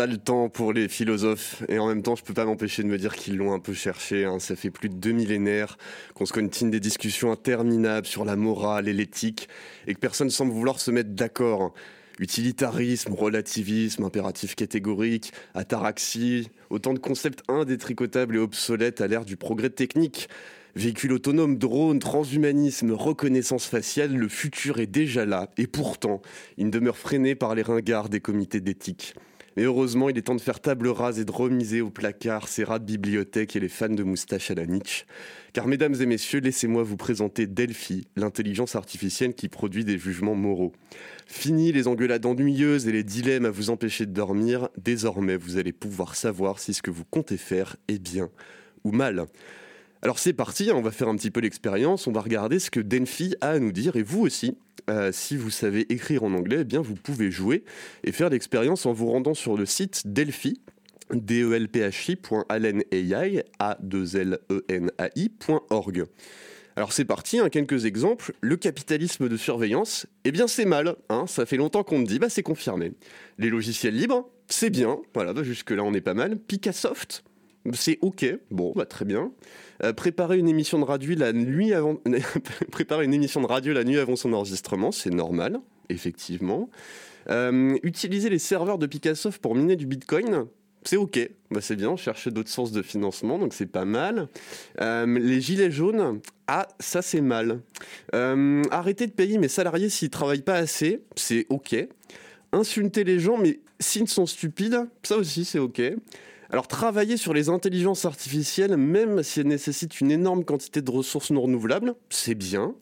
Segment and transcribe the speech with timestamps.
[0.00, 2.96] Sale temps pour les philosophes, et en même temps je peux pas m'empêcher de me
[2.96, 4.38] dire qu'ils l'ont un peu cherché, hein.
[4.38, 5.76] ça fait plus de deux millénaires
[6.14, 9.50] qu'on se continue des discussions interminables sur la morale et l'éthique,
[9.86, 11.74] et que personne semble vouloir se mettre d'accord.
[12.18, 19.68] Utilitarisme, relativisme, impératif catégorique, ataraxie, autant de concepts indétricotables et obsolètes à l'ère du progrès
[19.68, 20.30] technique.
[20.76, 25.50] Véhicule autonome, drone, transhumanisme, reconnaissance faciale, le futur est déjà là.
[25.58, 26.22] Et pourtant,
[26.56, 29.14] il demeure freiné par les ringards des comités d'éthique.
[29.56, 32.64] Mais heureusement, il est temps de faire table rase et de remiser au placard ces
[32.64, 35.06] rats de bibliothèque et les fans de moustache à la niche.
[35.52, 40.72] Car mesdames et messieurs, laissez-moi vous présenter Delphi, l'intelligence artificielle qui produit des jugements moraux.
[41.26, 45.72] Fini les engueulades ennuyeuses et les dilemmes à vous empêcher de dormir, désormais vous allez
[45.72, 48.30] pouvoir savoir si ce que vous comptez faire est bien
[48.84, 49.26] ou mal.
[50.02, 52.70] Alors c'est parti, hein, on va faire un petit peu l'expérience, on va regarder ce
[52.70, 54.56] que Denfi a à nous dire et vous aussi,
[54.88, 57.64] euh, si vous savez écrire en anglais, eh bien vous pouvez jouer
[58.04, 60.62] et faire l'expérience en vous rendant sur le site Delphi
[61.12, 66.06] delphi.allenai, a 2 l e n a iorg
[66.76, 68.32] Alors c'est parti, hein, quelques exemples.
[68.40, 72.18] Le capitalisme de surveillance, eh bien c'est mal, hein, ça fait longtemps qu'on me dit,
[72.18, 72.92] bah c'est confirmé.
[73.38, 76.38] Les logiciels libres, c'est bien, voilà, bah, jusque là on est pas mal.
[76.38, 77.24] Picassoft,
[77.74, 79.32] c'est ok, bon, bah très bien.
[79.82, 81.72] Euh, préparer une émission de radio la nuit
[83.98, 86.68] avant, son enregistrement, c'est normal, effectivement.
[87.30, 90.46] Euh, utiliser les serveurs de Picassoft pour miner du Bitcoin,
[90.82, 94.28] c'est ok, bah, c'est bien, chercher d'autres sources de financement, donc c'est pas mal.
[94.80, 97.60] Euh, les gilets jaunes, ah, ça c'est mal.
[98.12, 101.76] arrêter de payer mes salariés s'ils travaillent pas assez, c'est ok.
[102.52, 105.80] Insulter les gens, mais s'ils sont stupides, ça aussi c'est ok.
[106.52, 111.30] Alors travailler sur les intelligences artificielles, même si elles nécessitent une énorme quantité de ressources
[111.30, 112.74] non renouvelables, c'est bien.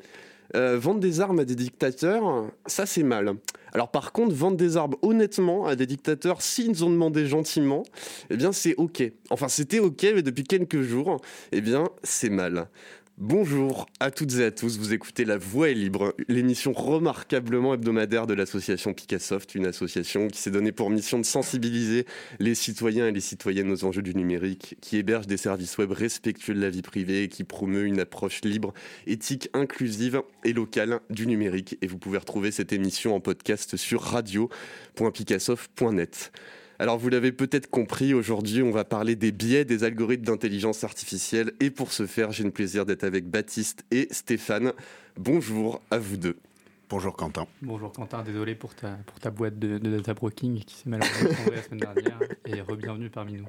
[0.56, 3.34] Euh, vendre des armes à des dictateurs, ça c'est mal.
[3.74, 7.82] Alors par contre, vendre des armes honnêtement à des dictateurs, s'ils ont demandé gentiment,
[8.30, 9.02] eh bien c'est ok.
[9.28, 11.20] Enfin c'était ok, mais depuis quelques jours,
[11.52, 12.68] eh bien c'est mal.
[13.20, 18.28] Bonjour à toutes et à tous, vous écoutez La Voix est libre, l'émission remarquablement hebdomadaire
[18.28, 22.06] de l'association Picassoft, une association qui s'est donnée pour mission de sensibiliser
[22.38, 26.54] les citoyens et les citoyennes aux enjeux du numérique, qui héberge des services web respectueux
[26.54, 28.72] de la vie privée et qui promeut une approche libre,
[29.08, 31.76] éthique, inclusive et locale du numérique.
[31.82, 36.30] Et vous pouvez retrouver cette émission en podcast sur radio.picassoft.net.
[36.80, 41.52] Alors vous l'avez peut-être compris, aujourd'hui on va parler des biais des algorithmes d'intelligence artificielle
[41.58, 44.72] et pour ce faire j'ai le plaisir d'être avec Baptiste et Stéphane.
[45.16, 46.36] Bonjour à vous deux.
[46.90, 47.46] Bonjour Quentin.
[47.60, 51.56] Bonjour Quentin, désolé pour ta, pour ta boîte de, data broking qui s'est malheureusement tombée
[51.56, 53.44] la semaine dernière et re-bienvenue parmi nous.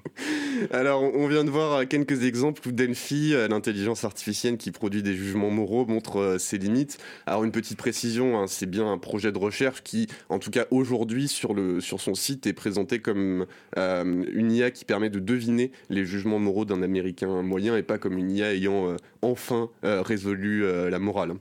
[0.72, 5.14] Alors on vient de voir quelques exemples où Delphi, euh, l'intelligence artificielle qui produit des
[5.14, 6.98] jugements moraux, montre euh, ses limites.
[7.28, 10.66] Alors une petite précision, hein, c'est bien un projet de recherche qui, en tout cas
[10.70, 13.46] aujourd'hui sur, le, sur son site, est présenté comme
[13.78, 18.00] euh, une IA qui permet de deviner les jugements moraux d'un Américain moyen et pas
[18.00, 21.36] comme une IA ayant enfin résolu la morale.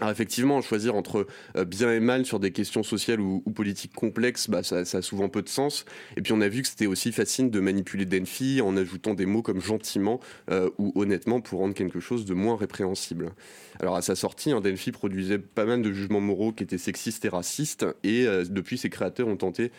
[0.00, 4.48] Alors effectivement, choisir entre euh, bien et mal sur des questions sociales ou, politiques complexes,
[4.48, 5.84] bah, ça, a souvent peu de sens.
[6.16, 9.26] Et puis on a vu que c'était aussi facile de manipuler Denfi en ajoutant des
[9.26, 10.18] mots comme gentiment
[10.50, 13.32] euh, ou honnêtement pour rendre quelque chose de moins répréhensible.
[13.78, 17.26] Alors à sa sortie, hein, Denfi produisait pas mal de jugements moraux qui étaient sexistes
[17.26, 19.70] et racistes, et euh, depuis ses créateurs ont tenté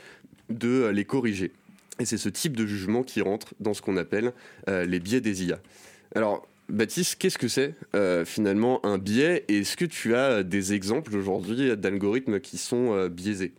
[0.49, 1.51] de les corriger.
[1.99, 4.33] Et c'est ce type de jugement qui rentre dans ce qu'on appelle
[4.67, 5.59] les biais des IA.
[6.15, 9.43] Alors, Baptiste, qu'est-ce que c'est euh, finalement un biais?
[9.49, 13.53] Est-ce que tu as des exemples aujourd'hui d'algorithmes qui sont euh, biaisés?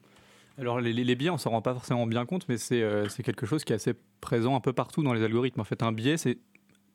[0.59, 3.65] Alors les, biais, on s'en rend pas forcément bien compte, mais euh, c'est quelque chose
[3.65, 3.93] qui est assez
[4.23, 5.61] présent un peu partout dans les algorithmes.
[5.61, 6.17] En fait, un biais,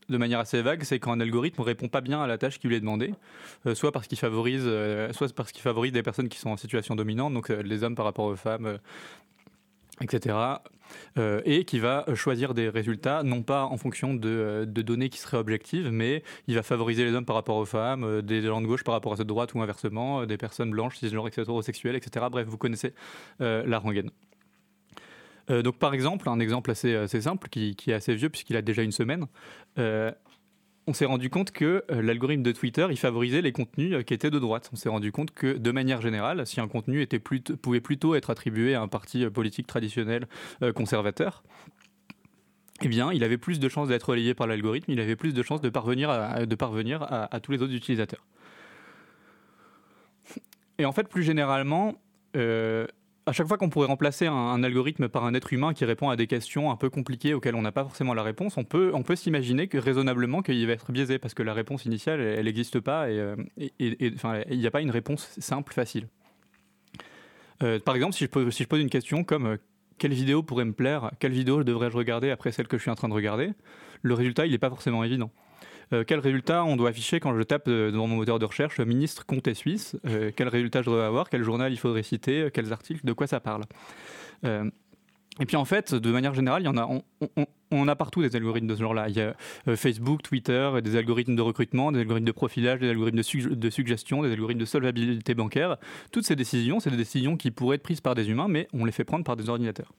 [0.10, 2.68] de manière assez vague, c'est quand un algorithme répond pas bien à la tâche qui
[2.68, 3.14] lui est demandée,
[3.76, 4.68] soit parce qu'il favorise,
[5.12, 8.06] soit parce qu'il favorise des personnes qui sont en situation dominante, donc les hommes par
[8.06, 8.80] rapport aux femmes,
[10.02, 10.60] etc.
[11.18, 15.20] Euh, et qui va choisir des résultats, non pas en fonction de, euh, données qui
[15.20, 18.62] seraient objectives, mais il va favoriser les hommes par rapport aux femmes, euh, des gens
[18.62, 21.96] de gauche par rapport à ceux de droite ou inversement, des personnes blanches, cisgenres, hétérosexuelles,
[21.96, 22.26] etc.
[22.32, 22.94] Bref, vous connaissez
[23.40, 24.12] la rengaine.
[25.50, 28.92] donc par exemple, un exemple assez, simple, qui, est assez vieux puisqu'il a déjà une
[28.92, 29.28] semaine,
[30.88, 34.14] on s'est rendu compte que euh, l'algorithme de Twitter, il favorisait les contenus euh, qui
[34.14, 34.70] étaient de droite.
[34.72, 38.30] On s'est rendu compte que, de manière générale, si un contenu était pouvait plutôt être
[38.30, 40.28] attribué à un parti euh, politique traditionnel
[40.74, 41.44] conservateur,
[42.82, 45.44] eh bien, il avait plus de chances d'être relayé par l'algorithme, il avait plus de
[45.44, 48.26] chances de parvenir à, de parvenir à, tous les autres utilisateurs.
[50.78, 51.96] Et en fait, plus généralement,
[53.28, 56.16] à chaque fois qu'on pourrait remplacer un, algorithme par un être humain qui répond à
[56.16, 59.68] des questions un peu compliquées auxquelles on n'a pas forcément la réponse, on peut, s'imaginer
[59.68, 63.20] que raisonnablement qu'il va être biaisé parce que la réponse initiale, elle n'existe pas et,
[63.20, 63.36] euh,
[63.80, 66.08] il n'y a pas une réponse simple, facile.
[67.64, 69.58] Euh, par exemple, si je, pose, si je pose une question comme euh,
[69.98, 72.96] quelle vidéo pourrait me plaire, quelle vidéo devrais-je regarder après celle que je suis en
[72.96, 73.52] train de regarder,
[74.04, 75.32] le résultat, il n'est pas forcément évident.
[75.94, 78.80] Euh, quel résultat on doit afficher quand je tape euh, dans mon moteur de recherche
[78.80, 79.96] ministre comté suisse?
[80.06, 81.30] Euh, Quel résultat je dois avoir?
[81.30, 82.50] Quel journal il faudrait citer?
[82.54, 83.06] Quels articles?
[83.06, 83.64] De quoi ça parle?
[85.40, 86.90] Et puis en fait, de manière générale, il y en a,
[87.72, 89.08] on, a partout des algorithmes de ce genre-là.
[89.10, 89.36] Il y a
[89.76, 94.24] Facebook, Twitter, des algorithmes de recrutement, des algorithmes de profilage, des algorithmes de, de, suggestion,
[94.24, 95.78] des algorithmes de solvabilité bancaire.
[96.12, 98.84] Toutes ces décisions, c'est des décisions qui pourraient être prises par des humains, mais on
[98.84, 99.92] les fait prendre par des ordinateurs.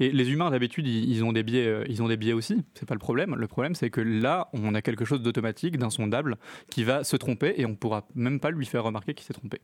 [0.00, 2.62] Et les humains, d'habitude, ils, ont des biais, euh, ils ont des biais aussi.
[2.74, 3.36] C'est pas le problème.
[3.36, 6.36] Le problème, c'est que là, on a quelque chose d'automatique, d'insondable,
[6.70, 9.60] qui va se tromper et on pourra même pas lui faire remarquer qu'il s'est trompé.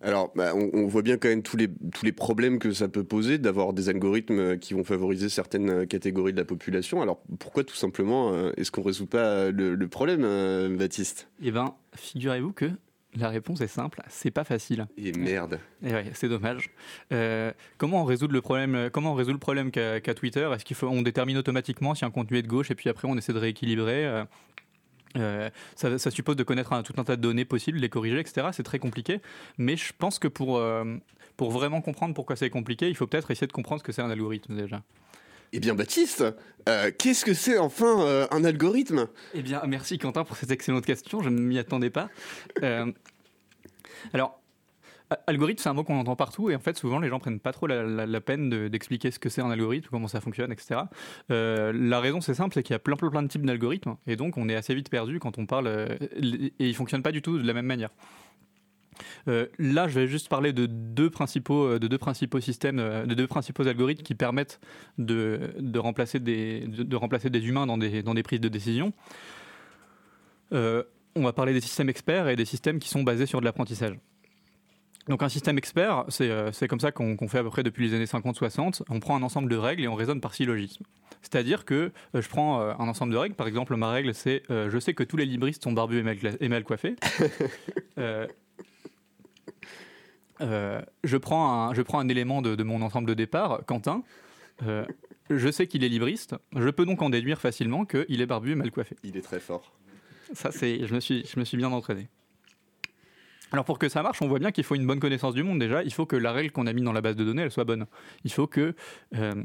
[0.00, 3.04] Alors, bah, on, voit bien quand même tous les, tous les problèmes que ça peut
[3.04, 7.00] poser d'avoir des algorithmes euh, qui vont favoriser certaines euh, catégories de la population.
[7.00, 11.28] Alors, pourquoi tout simplement est-ce qu'on résout pas le, le problème, Baptiste?
[11.42, 12.70] Eh bien, figurez-vous que
[13.16, 14.86] la réponse est simple, c'est pas facile.
[14.96, 15.58] Et merde.
[15.82, 16.70] Et ouais, c'est dommage.
[17.12, 20.50] Euh, comment on résout le problème Comment on résout le problème qu'a Twitter?
[20.54, 23.08] Est-ce qu'il faut on détermine automatiquement si un contenu est de gauche et puis après
[23.08, 24.24] on essaie de rééquilibrer euh,
[25.16, 28.48] euh, ça, suppose de connaître tout un tas de données possibles, les corriger, etc.
[28.52, 29.20] C'est très compliqué.
[29.58, 30.60] Mais je pense que pour,
[31.36, 34.02] pour vraiment comprendre pourquoi c'est compliqué, il faut peut-être essayer de comprendre ce que c'est
[34.02, 34.82] un algorithme déjà.
[35.56, 36.24] Eh bien, Baptiste,
[36.68, 39.06] euh, qu'est-ce que c'est enfin euh, un algorithme?
[39.34, 41.22] Eh bien, merci Quentin pour cette excellente question.
[41.22, 42.08] Je ne m'y attendais pas.
[42.64, 42.90] Euh,
[44.12, 44.40] alors,
[45.28, 47.52] algorithme, c'est un mot qu'on entend partout et en fait, souvent, les gens prennent pas
[47.52, 50.80] trop la, peine d'expliquer ce que c'est un algorithme, comment ça fonctionne, etc.
[51.28, 54.16] la raison, c'est simple, c'est qu'il y a plein, plein, plein de types d'algorithmes et
[54.16, 57.38] donc on est assez vite perdu quand on parle et ils fonctionnent pas du tout
[57.38, 57.90] de la même manière.
[59.28, 63.06] Euh, là, je vais juste parler de deux principaux, euh, de deux principaux systèmes, euh,
[63.06, 64.60] de deux principaux algorithmes qui permettent
[64.98, 68.92] de, de remplacer, des, de, remplacer des humains dans des, dans des prises de décision.
[70.52, 73.96] on va parler des systèmes experts et des systèmes qui sont basés sur de l'apprentissage.
[75.08, 78.06] Donc un système expert, c'est comme ça qu'on fait à peu près depuis les années
[78.06, 78.82] 50-60.
[78.88, 80.84] On prend un ensemble de règles et on raisonne par syllogisme.
[81.20, 83.34] C'est-à-dire que je prends un ensemble de règles.
[83.34, 86.16] Par exemple, ma règle, c'est je sais que tous les libristes sont barbus et mal,
[86.40, 86.96] et mal coiffés.
[87.96, 88.26] Euh,
[90.40, 94.02] je, prends un, je prends un élément de, mon ensemble de départ, Quentin.
[94.66, 94.84] Euh,
[95.30, 96.34] je sais qu'il est libriste.
[96.54, 98.96] Je peux donc en déduire facilement qu'il est barbu et mal coiffé.
[99.02, 99.72] Il est très fort.
[100.32, 102.08] Ça, c'est, je me suis, je me suis bien entraîné.
[103.52, 105.60] Alors pour que ça marche, on voit bien qu'il faut une bonne connaissance du monde
[105.60, 105.82] déjà.
[105.84, 107.64] Il faut que la règle qu'on a mise dans la base de données, elle soit
[107.64, 107.86] bonne.
[108.24, 108.74] Il faut que
[109.14, 109.44] euh,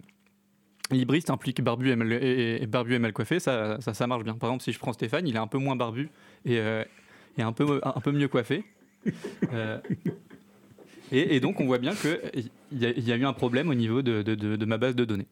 [0.90, 4.34] libriste implique barbu et mal, et, barbu et mal coiffé, ça, ça, ça, marche bien.
[4.34, 6.10] Par exemple, si je prends Stéphane, il est un peu moins barbu
[6.46, 6.56] et,
[7.38, 8.64] et un, peu, un, peu mieux coiffé.
[11.12, 14.66] Et, donc, on voit bien qu'il y, y, a eu un problème au niveau de,
[14.66, 15.28] ma base de données.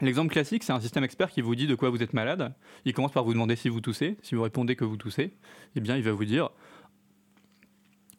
[0.00, 2.52] L'exemple classique, c'est un système expert qui vous dit de quoi vous êtes malade.
[2.84, 4.16] Il commence par vous demander si vous toussez.
[4.22, 5.32] Si vous répondez que vous toussez,
[5.76, 6.50] eh bien, il va vous dire.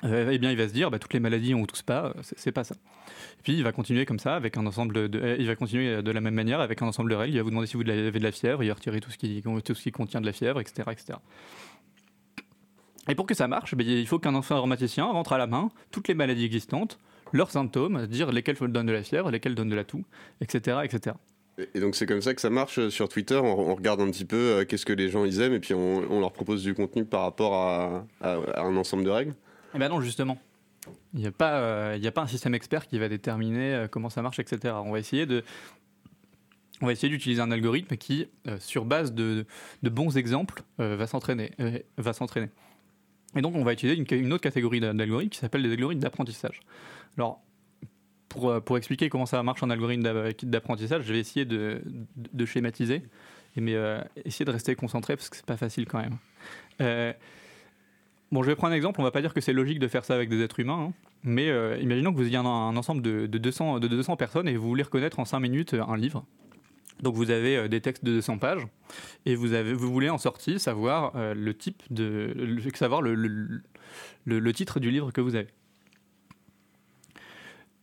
[0.03, 2.13] Euh, eh bien, il va se dire, bah, toutes les maladies, on ne tousse pas,
[2.21, 2.75] c'est pas ça.
[2.75, 6.11] Et puis, il va continuer comme ça, avec un ensemble de, il va continuer de
[6.11, 7.35] la même manière, avec un ensemble de règles.
[7.35, 9.17] Il va vous demander si vous avez de la fièvre, il va retirer tout ce
[9.17, 11.19] qui, tout ce qui contient de la fièvre, etc., etc.
[13.07, 16.07] Et pour que ça marche, ben, il faut qu'un informaticien rentre à la main toutes
[16.07, 16.99] les maladies existantes,
[17.31, 20.03] leurs symptômes, dire lesquels donnent de la fièvre, lesquels donnent de la toux,
[20.41, 20.79] etc.
[20.83, 21.15] etc.
[21.73, 24.25] Et donc c'est comme ça que ça marche euh, sur Twitter, on, regarde un petit
[24.25, 27.05] peu euh, qu'est-ce que les gens ils aiment et puis on, leur propose du contenu
[27.05, 29.33] par rapport à, un ensemble de règles
[29.75, 30.37] Eh bien non justement,
[31.13, 34.21] il n'y a, pas, euh, a pas un système expert qui va déterminer comment ça
[34.21, 34.75] marche, etc.
[34.83, 35.43] On va essayer de...
[36.83, 38.27] On va essayer d'utiliser un algorithme qui,
[38.57, 39.45] sur base de,
[39.83, 41.51] de bons exemples, va s'entraîner.
[41.97, 42.49] va s'entraîner.
[43.35, 46.59] Et donc, on va utiliser une, autre catégorie d'algorithmes qui s'appelle les algorithmes d'apprentissage.
[47.17, 47.41] Alors,
[48.27, 50.03] pour, euh, pour, expliquer comment ça marche un algorithme
[50.43, 51.81] d'apprentissage, je vais essayer de,
[52.15, 53.03] de, schématiser,
[53.55, 56.17] mais euh, essayer de rester concentré parce que c'est pas facile quand même.
[56.81, 57.13] Euh,
[58.31, 58.99] bon, je vais prendre un exemple.
[58.99, 60.93] On va pas dire que c'est logique de faire ça avec des êtres humains, hein,
[61.23, 61.47] mais
[61.81, 64.83] imaginons que vous ayez un, un ensemble de, 200, de 200 personnes et vous voulez
[64.83, 66.25] reconnaître en 5 minutes un livre.
[67.01, 68.67] Donc vous avez euh, des textes de 200 pages
[69.25, 74.53] et vous, avez, vous voulez en sortie savoir euh, le type de, savoir le, le,
[74.53, 75.49] titre du livre que vous avez.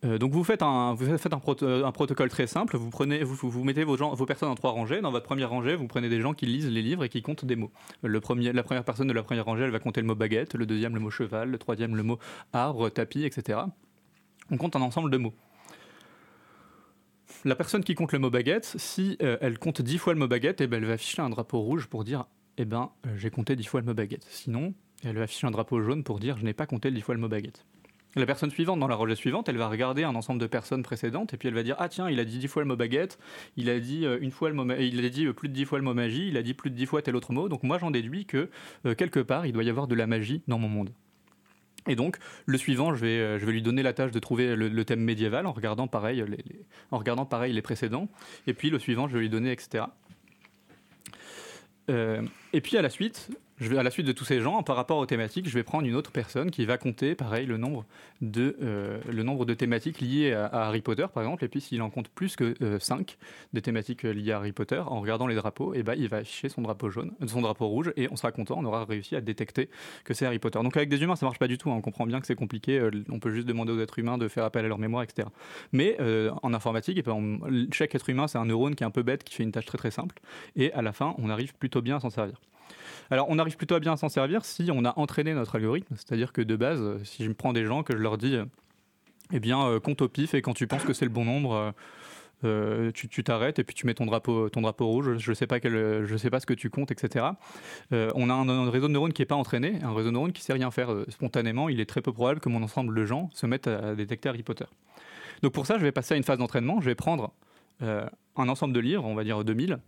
[0.04, 3.64] Euh, donc vous faites, un, vous faites un, protocole très simple, vous, prenez, vous, vous
[3.64, 5.00] mettez vos, gens, vos personnes en trois rangées.
[5.00, 7.44] Dans votre première rangée, vous prenez des gens qui lisent les livres et qui comptent
[7.44, 7.72] des mots.
[8.04, 10.54] Le premier, la première personne de la première rangée, elle va compter le mot baguette,
[10.54, 12.18] le deuxième le mot cheval, le troisième le mot
[12.52, 13.58] arbre, tapis, etc.
[14.52, 15.34] On compte un ensemble de mots
[17.44, 20.28] la personne qui compte le mot baguette, si euh, elle compte 10 fois le mot
[20.28, 22.26] baguette, eh ben, elle va afficher un drapeau rouge pour dire
[22.56, 24.26] eh ben, euh, j'ai compté 10 fois le mot baguette.
[24.28, 27.14] Sinon, elle va afficher un drapeau jaune pour dire je n'ai pas compté 10 fois
[27.14, 27.64] le mot baguette.
[28.16, 31.34] La personne suivante, dans la rangée suivante, elle va regarder un ensemble de personnes précédentes
[31.34, 33.18] et puis elle va dire ah tiens il a dit 10 fois le mot baguette,
[33.56, 35.78] il a dit euh, une fois le mot il a dit plus de 10 fois
[35.78, 37.48] le mot magie, il a dit plus de 10 fois tel autre mot.
[37.48, 38.50] Donc moi j'en déduis que
[38.96, 40.90] quelque part il doit y avoir de la magie dans mon monde.
[41.86, 44.84] Et donc, le suivant, je vais, je vais lui donner la tâche de trouver le,
[44.84, 46.44] thème médiéval en regardant, pareil les,
[46.90, 48.08] en regardant pareil les précédents.
[48.46, 49.84] Et puis, le suivant, je vais lui donner, etc.
[51.88, 55.06] et puis, à la suite, à la suite de tous ces gens, par rapport aux
[55.06, 57.84] thématiques, je vais prendre une autre personne qui va compter, pareil, le nombre
[58.20, 61.44] de, euh, le nombre de thématiques liées à, Harry Potter, par exemple.
[61.44, 64.52] Et puis, s'il en compte plus que 5 euh, des thématiques euh, liées à Harry
[64.52, 67.66] Potter, en regardant les drapeaux, eh ben, il va afficher son drapeau jaune, son drapeau
[67.66, 69.68] rouge, et on sera content, on aura réussi à détecter
[70.04, 70.60] que c'est Harry Potter.
[70.62, 71.70] Donc, avec des humains, ça marche pas du tout.
[71.70, 71.76] Hein.
[71.76, 72.88] on comprend bien que c'est compliqué.
[73.10, 75.28] on peut juste demander aux êtres humains de faire appel à leur mémoire, etc.
[75.72, 75.96] Mais
[76.42, 77.40] en informatique, et ben,
[77.72, 79.66] chaque être humain, c'est un neurone qui est un peu bête, qui fait une tâche
[79.66, 80.16] très très simple.
[80.56, 82.40] Et à la fin, on arrive plutôt bien à s'en servir.
[83.10, 85.94] Alors, on arrive plutôt à bien s'en servir si on a entraîné notre algorithme.
[85.96, 88.38] C'est-à-dire que de base, si je me prends des gens, que je leur dis,
[89.32, 91.54] eh bien, euh, compte au pif et quand tu penses que c'est le bon nombre,
[91.54, 91.70] euh,
[92.44, 95.18] euh, tu t'arrêtes et puis tu mets ton drapeau, ton drapeau rouge.
[95.18, 97.26] Je ne sais, pas je sais pas ce que tu comptes, etc.
[97.90, 100.42] on a un, réseau de neurones qui n'est pas entraîné, un réseau de neurones qui
[100.42, 101.68] sait rien faire spontanément.
[101.68, 104.42] Il est très peu probable que mon ensemble de gens se mettent à détecter Harry
[104.42, 104.66] Potter.
[105.42, 106.80] Donc pour ça, je vais passer à une phase d'entraînement.
[106.80, 107.32] Je vais prendre
[107.80, 109.78] un ensemble de livres, on va dire 2000,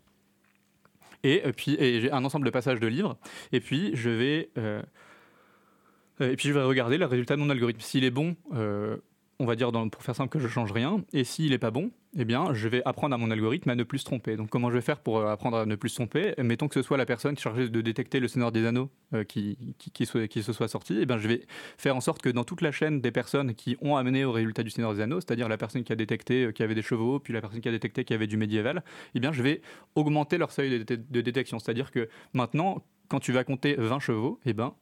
[1.22, 3.18] et, euh, puis j'ai un ensemble de passages de livres.
[3.52, 4.82] Et puis je vais euh,
[6.20, 7.80] et puis je vais regarder le résultat de mon algorithme.
[7.80, 8.96] S'il est bon, euh,
[9.40, 11.02] on va dire pour faire simple que je change rien.
[11.14, 13.84] Et s'il n'est pas bon, eh bien, je vais apprendre à mon algorithme à ne
[13.84, 14.36] plus se tromper.
[14.36, 16.34] Donc, comment je vais faire pour euh, apprendre à ne plus se tromper?
[16.38, 19.56] Mettons que ce soit la personne chargée de détecter le Seigneur des Anneaux euh, qui,
[19.78, 20.98] qui, se soit sorti.
[21.00, 21.46] Eh bien, je vais
[21.78, 24.62] faire en sorte que dans toute la chaîne des personnes qui ont amené au résultat
[24.62, 26.82] du Seigneur des Anneaux, c'est-à-dire la personne qui a détecté euh, qu'il y avait des
[26.82, 29.42] chevaux, puis la personne qui a détecté qu'il y avait du médiéval, eh bien, je
[29.42, 29.62] vais
[29.94, 31.58] augmenter leur seuil de, de détection.
[31.58, 34.74] C'est-à-dire que maintenant, quand tu vas compter 20 chevaux, eh ben,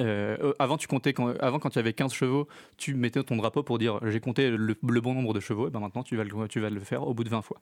[0.00, 3.36] euh, euh, avant, tu comptais quand, avant, quand tu avais 15 chevaux, tu mettais ton
[3.36, 6.80] drapeau pour dire j'ai compté le, bon nombre de chevaux, ben maintenant tu vas, le,
[6.80, 7.60] faire au bout de 20 fois.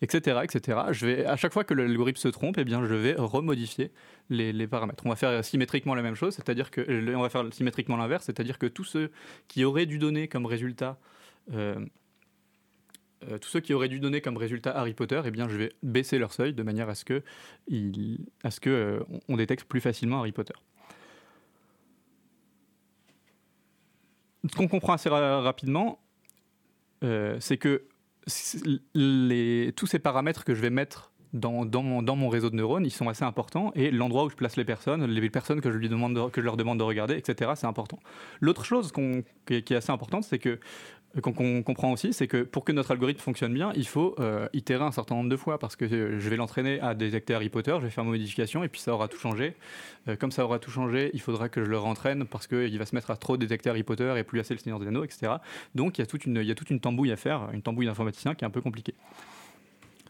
[0.00, 0.38] Etc.
[0.44, 0.78] etc.
[0.92, 3.90] Je vais, à chaque fois que l'algorithme se trompe, eh bien, je vais remodifier
[4.30, 5.04] les, paramètres.
[5.04, 8.58] On va faire symétriquement la même chose, c'est-à-dire que on va faire symétriquement l'inverse, c'est-à-dire
[8.58, 9.10] que tous ceux
[9.48, 10.98] qui auraient dû donner comme résultat
[13.24, 15.72] euh, tous ceux qui auraient dû donner comme résultat Harry Potter, eh bien, je vais
[15.82, 17.22] baisser leur seuil de manière à ce que,
[18.44, 20.54] à ce que on détecte plus facilement Harry Potter.
[24.50, 25.98] Ce qu'on comprend assez rapidement,
[27.04, 27.84] euh, c'est que
[28.26, 33.24] tous ces paramètres que je vais mettre dans, mon, réseau de neurones, ils sont assez
[33.24, 36.82] importants et l'endroit où je place les personnes, les personnes que je leur demande de
[36.82, 37.98] regarder, etc., c'est important.
[38.40, 40.58] L'autre chose qui, est assez importante, c'est que
[41.22, 44.84] qu'on comprend aussi, c'est que pour que notre algorithme fonctionne bien, il faut euh, itérer
[44.84, 47.74] un certain nombre de fois parce que euh, je vais l'entraîner à détecter Harry Potter,
[47.78, 49.56] je vais faire ma modification et puis ça aura tout changé.
[50.08, 52.86] Euh, comme ça aura tout changé, il faudra que je le rentraîne parce qu'il va
[52.86, 55.32] se mettre à trop détecter Harry Potter et plus assez le Seigneur des Anneaux, etc.
[55.74, 58.44] Donc il y, il y a toute une tambouille à faire, une tambouille d'informaticien qui
[58.44, 58.94] est un peu compliquée.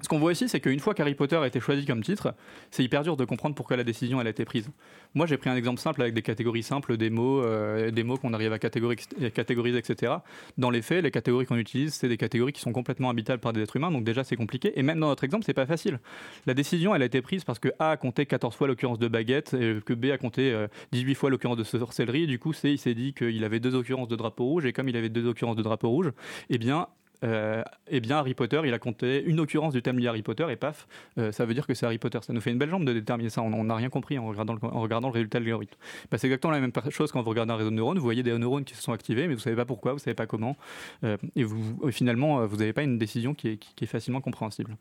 [0.00, 2.34] Ce qu'on voit ici, c'est qu'une fois qu'Harry Potter a été choisi comme titre,
[2.70, 4.70] c'est hyper dur de comprendre pourquoi la décision a été prise.
[5.14, 8.16] Moi, j'ai pris un exemple simple avec des catégories simples, des mots, euh, des mots
[8.16, 10.12] qu'on arrive à catégoriser, etc.
[10.56, 13.52] Dans les faits, les catégories qu'on utilise, c'est des catégories qui sont complètement habitables par
[13.52, 14.78] des êtres humains, donc déjà c'est compliqué.
[14.78, 15.98] Et même dans notre exemple, c'est pas facile.
[16.46, 19.08] La décision, elle a été prise parce que A a compté 14 fois l'occurrence de
[19.08, 20.54] baguette, et que B a compté
[20.92, 22.26] 18 euh, fois l'occurrence de sorcellerie.
[22.26, 24.88] Du coup, C, il s'est dit qu'il avait deux occurrences de drapeau rouge, et comme
[24.88, 26.12] il avait deux occurrences de drapeau rouge,
[26.50, 26.88] eh bien,
[27.24, 30.46] euh, eh bien Harry Potter, il a compté une occurrence du thème lié Harry Potter
[30.50, 30.86] et paf,
[31.18, 32.18] euh, ça veut dire que c'est Harry Potter.
[32.22, 33.42] Ça nous fait une belle jambe de déterminer ça.
[33.42, 35.76] On n'a rien compris en regardant le, résultat de l'algorithme.
[36.10, 37.98] Bah, c'est exactement la même chose quand vous regardez un réseau de neurones.
[37.98, 40.14] Vous voyez des neurones qui se sont activés, mais vous savez pas pourquoi, vous savez
[40.14, 40.56] pas comment,
[41.04, 41.44] euh, et
[41.90, 44.76] finalement, vous n'avez pas une décision qui est facilement compréhensible.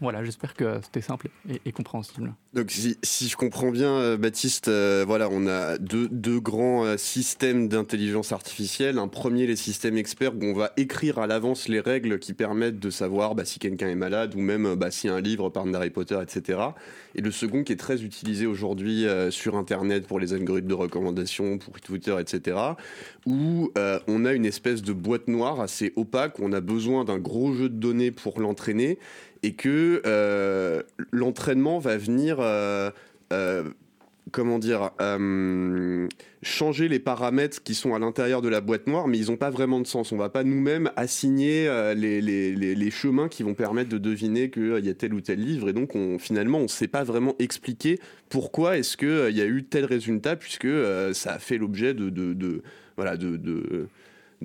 [0.00, 1.28] Voilà, j'espère que c'était simple
[1.64, 2.34] et, compréhensible.
[2.52, 7.68] Donc, si, je comprends bien, euh, Baptiste, euh, voilà, on a deux, grands euh, systèmes
[7.68, 8.98] d'intelligence artificielle.
[8.98, 12.80] Un premier, les systèmes experts, où on va écrire à l'avance les règles qui permettent
[12.80, 15.90] de savoir bah, si quelqu'un est malade ou même bah, si un livre parle d'Harry
[15.90, 16.58] Potter, etc.
[17.14, 21.58] Et le second, qui est très utilisé aujourd'hui sur Internet pour les algorithmes de recommandation,
[21.58, 22.56] pour Twitter, etc.,
[23.26, 23.70] où
[24.08, 27.52] on a une espèce de boîte noire assez opaque, où on a besoin d'un gros
[27.52, 28.98] jeu de données pour l'entraîner
[29.44, 30.82] et que euh,
[31.12, 32.90] l'entraînement va venir, euh,
[33.30, 33.64] euh,
[34.32, 34.92] comment dire,
[36.42, 39.50] changer les paramètres qui sont à l'intérieur de la boîte noire, mais ils n'ont pas
[39.50, 40.12] vraiment de sens.
[40.12, 44.94] On va pas nous-mêmes assigner les, chemins qui vont permettre de deviner qu'il y a
[44.94, 48.78] tel ou tel livre, et donc on, finalement on ne sait pas vraiment expliquer pourquoi
[48.78, 50.68] est-ce qu'il y a eu tel résultat, puisque
[51.12, 52.62] ça a fait l'objet de,
[52.96, 53.36] voilà, de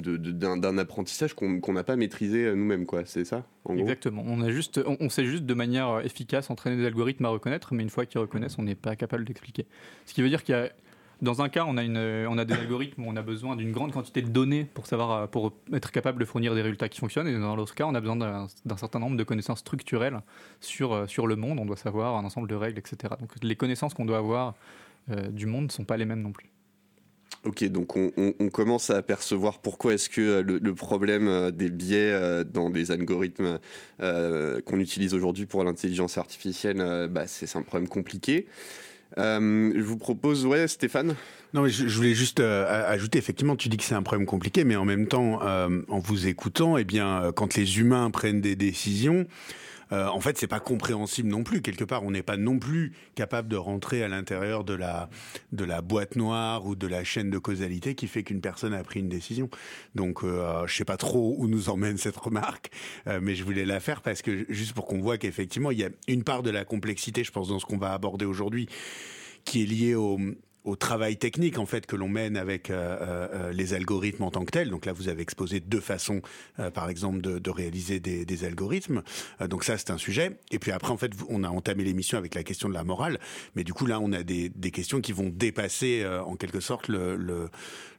[0.01, 3.03] d'un apprentissage qu'on n'a pas maîtrisé euh, nous-mêmes, quoi.
[3.05, 4.23] C'est ça Exactement.
[4.25, 7.73] On, a juste, on, sait juste de manière euh, efficace entraîner des algorithmes à reconnaître,
[7.73, 9.65] mais une fois qu'ils reconnaissent, on n'est pas capable d'expliquer.
[10.05, 10.69] Ce qui veut dire qu'il y a
[11.21, 13.73] dans un cas, on a, une, on a des algorithmes où on a besoin d'une
[13.73, 17.27] grande quantité de données pour, savoir, pour être capable de fournir des résultats qui fonctionnent.
[17.27, 20.21] Et dans l'autre cas, on a besoin d'un certain nombre de connaissances structurelles
[20.61, 21.59] sur, euh, sur le monde.
[21.59, 23.15] On doit savoir un ensemble de règles, etc.
[23.19, 24.55] Donc les connaissances qu'on doit avoir
[25.31, 26.51] du monde ne sont pas les mêmes non plus.
[27.45, 32.91] Ok, donc on, commence à apercevoir pourquoi est-ce que le, problème des biais dans des
[32.91, 33.59] algorithmes
[33.99, 38.45] qu'on utilise aujourd'hui pour l'intelligence artificielle, bah, c'est un problème compliqué.
[39.15, 41.15] je vous propose, ouais, Stéphane?
[41.53, 44.85] Non, je, voulais juste ajouter, effectivement, tu dis que c'est un problème compliqué, mais en
[44.85, 49.25] même temps, en vous écoutant, eh bien, quand les humains prennent des décisions,
[49.91, 51.61] euh, en fait, c'est pas compréhensible non plus.
[51.61, 55.09] Quelque part, on n'est pas non plus capable de rentrer à l'intérieur de la
[55.51, 58.83] de la boîte noire ou de la chaîne de causalité qui fait qu'une personne a
[58.83, 59.49] pris une décision.
[59.95, 62.71] Donc, euh, je sais pas trop où nous emmène cette remarque,
[63.07, 65.83] euh, mais je voulais la faire parce que juste pour qu'on voit qu'effectivement, il y
[65.83, 68.67] a une part de la complexité, je pense, dans ce qu'on va aborder aujourd'hui,
[69.45, 70.19] qui est liée au,
[70.69, 74.29] au travail technique en fait que l'on mène avec euh, euh, euh, les algorithmes en
[74.29, 74.69] tant que tels.
[74.69, 76.21] Donc là, vous avez exposé deux façons,
[76.73, 79.01] par exemple, de, réaliser des, algorithmes.
[79.47, 80.37] donc ça, c'est un sujet.
[80.51, 83.19] Et puis après, en fait, on a entamé l'émission avec la question de la morale,
[83.55, 87.15] mais du coup là, on a des, questions qui vont dépasser en quelque sorte le,
[87.15, 87.49] le,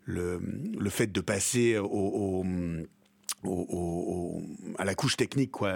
[0.07, 1.77] le, fait de passer
[4.79, 5.71] à la couche technique quoi,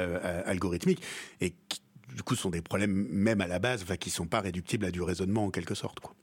[0.46, 1.02] algorithmique
[1.40, 1.80] et qui,
[2.14, 4.92] du coup sont des problèmes même à la base, enfin, qui sont pas réductibles à
[4.92, 6.14] du raisonnement en quelque sorte quoi.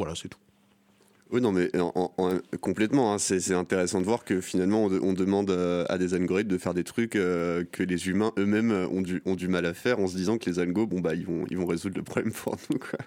[0.00, 0.38] Voilà, c'est tout.
[1.30, 1.70] Oui, non, mais
[2.60, 3.14] complètement.
[3.14, 3.18] Hein.
[3.18, 6.82] c'est intéressant de voir que finalement, on, demande euh, à des algorithmes de faire des
[6.82, 10.16] trucs euh, que les humains eux-mêmes ont du, ont du mal à faire en se
[10.16, 12.78] disant que les algos, bon, bah, ils vont, ils vont résoudre le problème pour nous.
[12.78, 12.98] Quoi.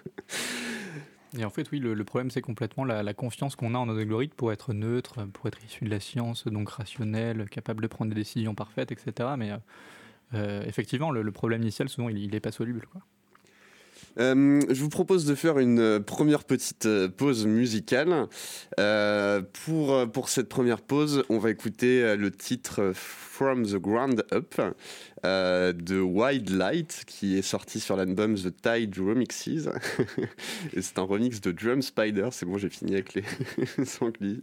[1.38, 4.34] Et en fait, oui, le, problème, c'est complètement la, confiance qu'on a en nos algorithmes
[4.36, 8.20] pour être neutre, pour être issu de la science, donc rationnel, capable de prendre des
[8.20, 9.30] décisions parfaites, etc.
[9.36, 9.50] Mais
[10.32, 12.86] euh, effectivement, le, problème initial, souvent, il n'est pas soluble.
[12.90, 13.02] Quoi.
[14.18, 18.26] Euh, je vous propose de faire une euh, première petite euh, pause musicale.
[19.64, 24.54] pour, pour cette première pause, on va écouter le titre From the Ground Up
[25.24, 29.68] de Wild Light qui est sorti sur l'album The Tide Remixes.
[30.80, 32.28] c'est un remix de Drum Spider.
[32.30, 33.24] C'est bon, j'ai fini avec les
[33.84, 34.42] sangliers.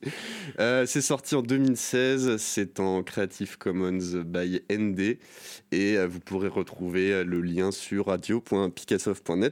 [0.57, 2.37] c'est sorti en 2016.
[2.37, 5.17] C'est en Creative Commons by ND
[5.71, 8.09] et vous pourrez retrouver le lien sur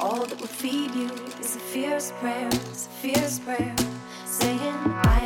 [0.00, 3.74] all that will feed you is a fierce prayer, it's a fierce prayer,
[4.24, 5.17] saying I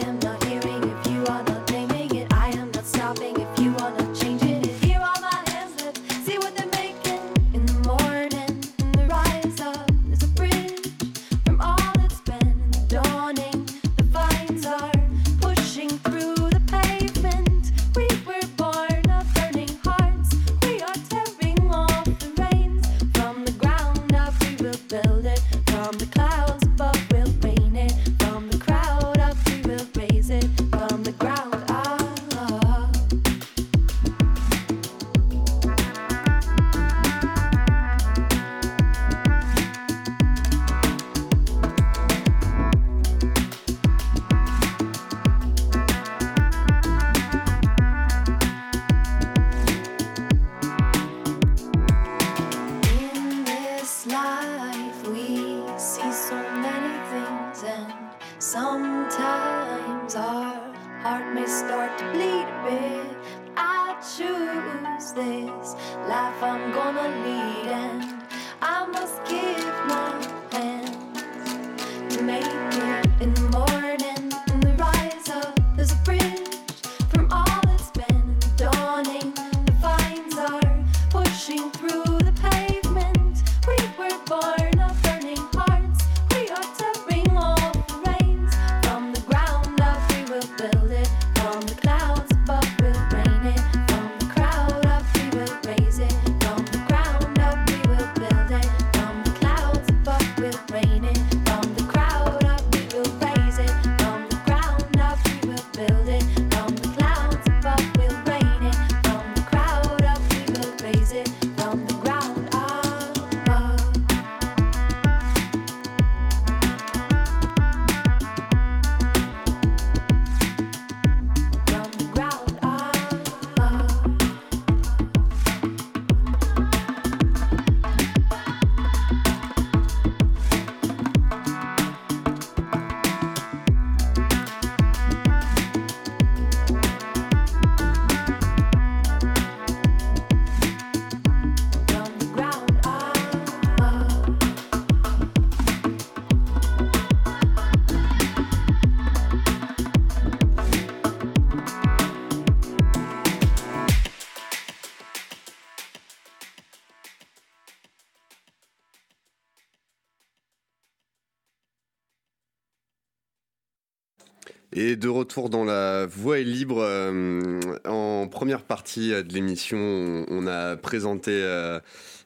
[165.03, 171.33] de retour dans la voie libre, euh, en première partie de l'émission, on a présenté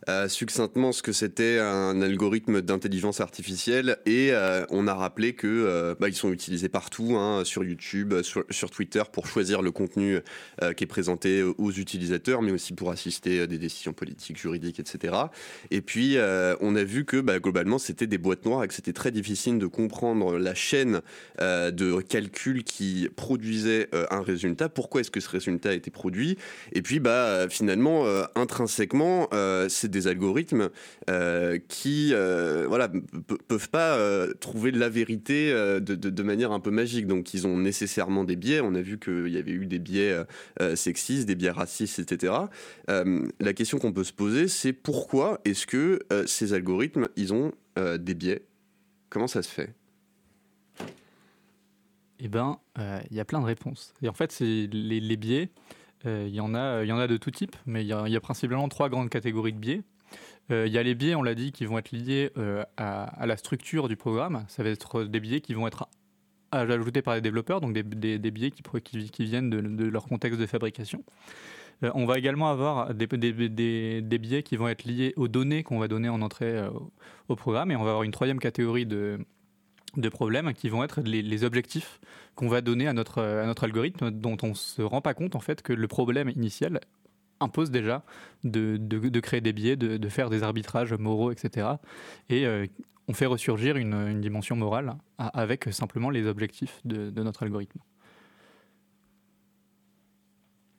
[0.09, 4.33] euh, euh, succinctement ce que c'était un algorithme d'intelligence artificielle et
[4.71, 9.27] on a rappelé que bah, ils sont utilisés partout, hein, sur YouTube, sur, Twitter, pour
[9.27, 10.19] choisir le contenu
[10.77, 15.15] qui est présenté aux utilisateurs, mais aussi pour assister à des décisions politiques, juridiques, etc.
[15.71, 16.17] Et puis
[16.61, 19.59] on a vu que bah, globalement c'était des boîtes noires et que c'était très difficile
[19.59, 21.03] de comprendre la chaîne
[21.39, 24.69] de calcul qui produisait euh, un résultat.
[24.69, 26.39] Pourquoi est-ce que ce résultat a été produit?
[26.73, 30.71] Et puis, bah, finalement, euh, intrinsèquement, euh, c'est des algorithmes
[31.69, 32.13] qui,
[32.69, 32.91] voilà,
[33.49, 33.99] peuvent pas
[34.41, 37.07] trouver la vérité de, de, manière un peu magique.
[37.07, 38.61] Donc, ils ont nécessairement des biais.
[38.61, 40.17] On a vu qu'il y avait eu des biais
[40.75, 42.33] sexistes, des biais racistes, etc.
[42.89, 48.15] la question qu'on peut se poser, c'est pourquoi est-ce que ces algorithmes, ils ont des
[48.15, 48.43] biais?
[49.11, 49.75] Comment ça se fait?
[52.19, 53.93] Eh ben, euh, il y a plein de réponses.
[54.03, 55.51] Et en fait, c'est les, biais.
[56.07, 57.93] Euh, il y en a, il y en a de tout type, mais il y,
[57.93, 59.83] a principalement trois grandes catégories de biais.
[60.51, 62.31] Euh, il y a les biais, on l'a dit, qui vont être liés
[62.77, 64.45] à, la structure du programme.
[64.49, 65.89] Ça va être des biais qui vont être
[66.53, 71.03] ajoutés par les développeurs, donc des, biais qui, viennent de, leur contexte de fabrication.
[71.83, 76.09] on va également avoir des, biais qui vont être liés aux données qu'on va donner
[76.09, 76.65] en entrée
[77.29, 79.19] au programme, et on va avoir une troisième catégorie de,
[79.97, 82.01] de problèmes qui vont être les, objectifs
[82.35, 83.23] qu'on va donner à notre,
[83.63, 86.81] algorithme dont on ne se rend pas compte en fait que le problème initial
[87.41, 88.03] impose déjà
[88.45, 91.69] de, créer des biais, de, faire des arbitrages moraux, etc.
[92.29, 92.67] Et euh,
[93.09, 97.81] on fait ressurgir une, dimension morale avec simplement les objectifs de, notre algorithme.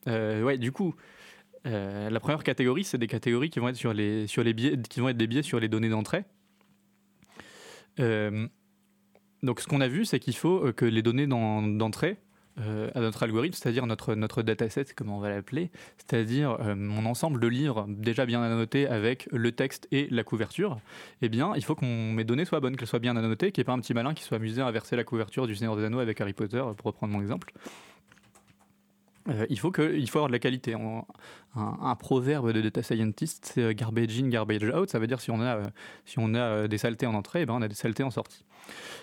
[0.06, 0.94] Euh, du coup,
[1.66, 5.90] euh, la première catégorie, c'est des catégories qui vont être des biais sur les données
[5.90, 6.24] d'entrée.
[9.42, 12.18] Donc, ce qu'on a vu, c'est qu'il faut euh, que les données d'entrée
[12.60, 17.06] euh, à notre algorithme, c'est-à-dire notre, notre dataset, comme on va l'appeler, c'est-à-dire euh, mon
[17.06, 20.78] ensemble de livres déjà bien annotés avec le texte et la couverture,
[21.22, 23.66] eh bien, il faut que mes données soient bonnes, qu'elles soient bien annotées, qu'il n'y
[23.66, 25.84] ait pas un petit malin qui soit amusé à verser la couverture du Seigneur des
[25.84, 27.52] Anneaux avec Harry Potter, pour reprendre mon exemple.
[29.28, 30.74] Euh, il, faut que, faut avoir de la qualité.
[30.74, 34.90] un, proverbe de data scientist, c'est garbage in, garbage out.
[34.90, 35.62] Ça veut dire si on a,
[36.04, 38.44] si on a des saletés en entrée, eh ben on a des saletés en sortie.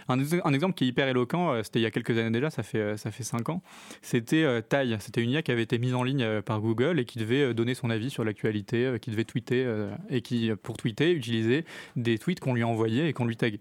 [0.08, 0.20] Un,
[0.54, 2.78] exemple qui est hyper éloquent, euh, c'était il y a quelques années déjà, ça fait,
[2.78, 3.64] euh, ça fait 5 ans,
[4.02, 4.96] c'était euh, Tai.
[5.00, 7.74] C'était une IA qui avait été mise en ligne par Google et qui devait donner
[7.74, 9.66] son avis sur l'actualité, qui devait tweeter
[10.10, 13.60] et qui, pour tweeter, utilisait des tweets qu'on lui envoyait et qu'on lui taguait.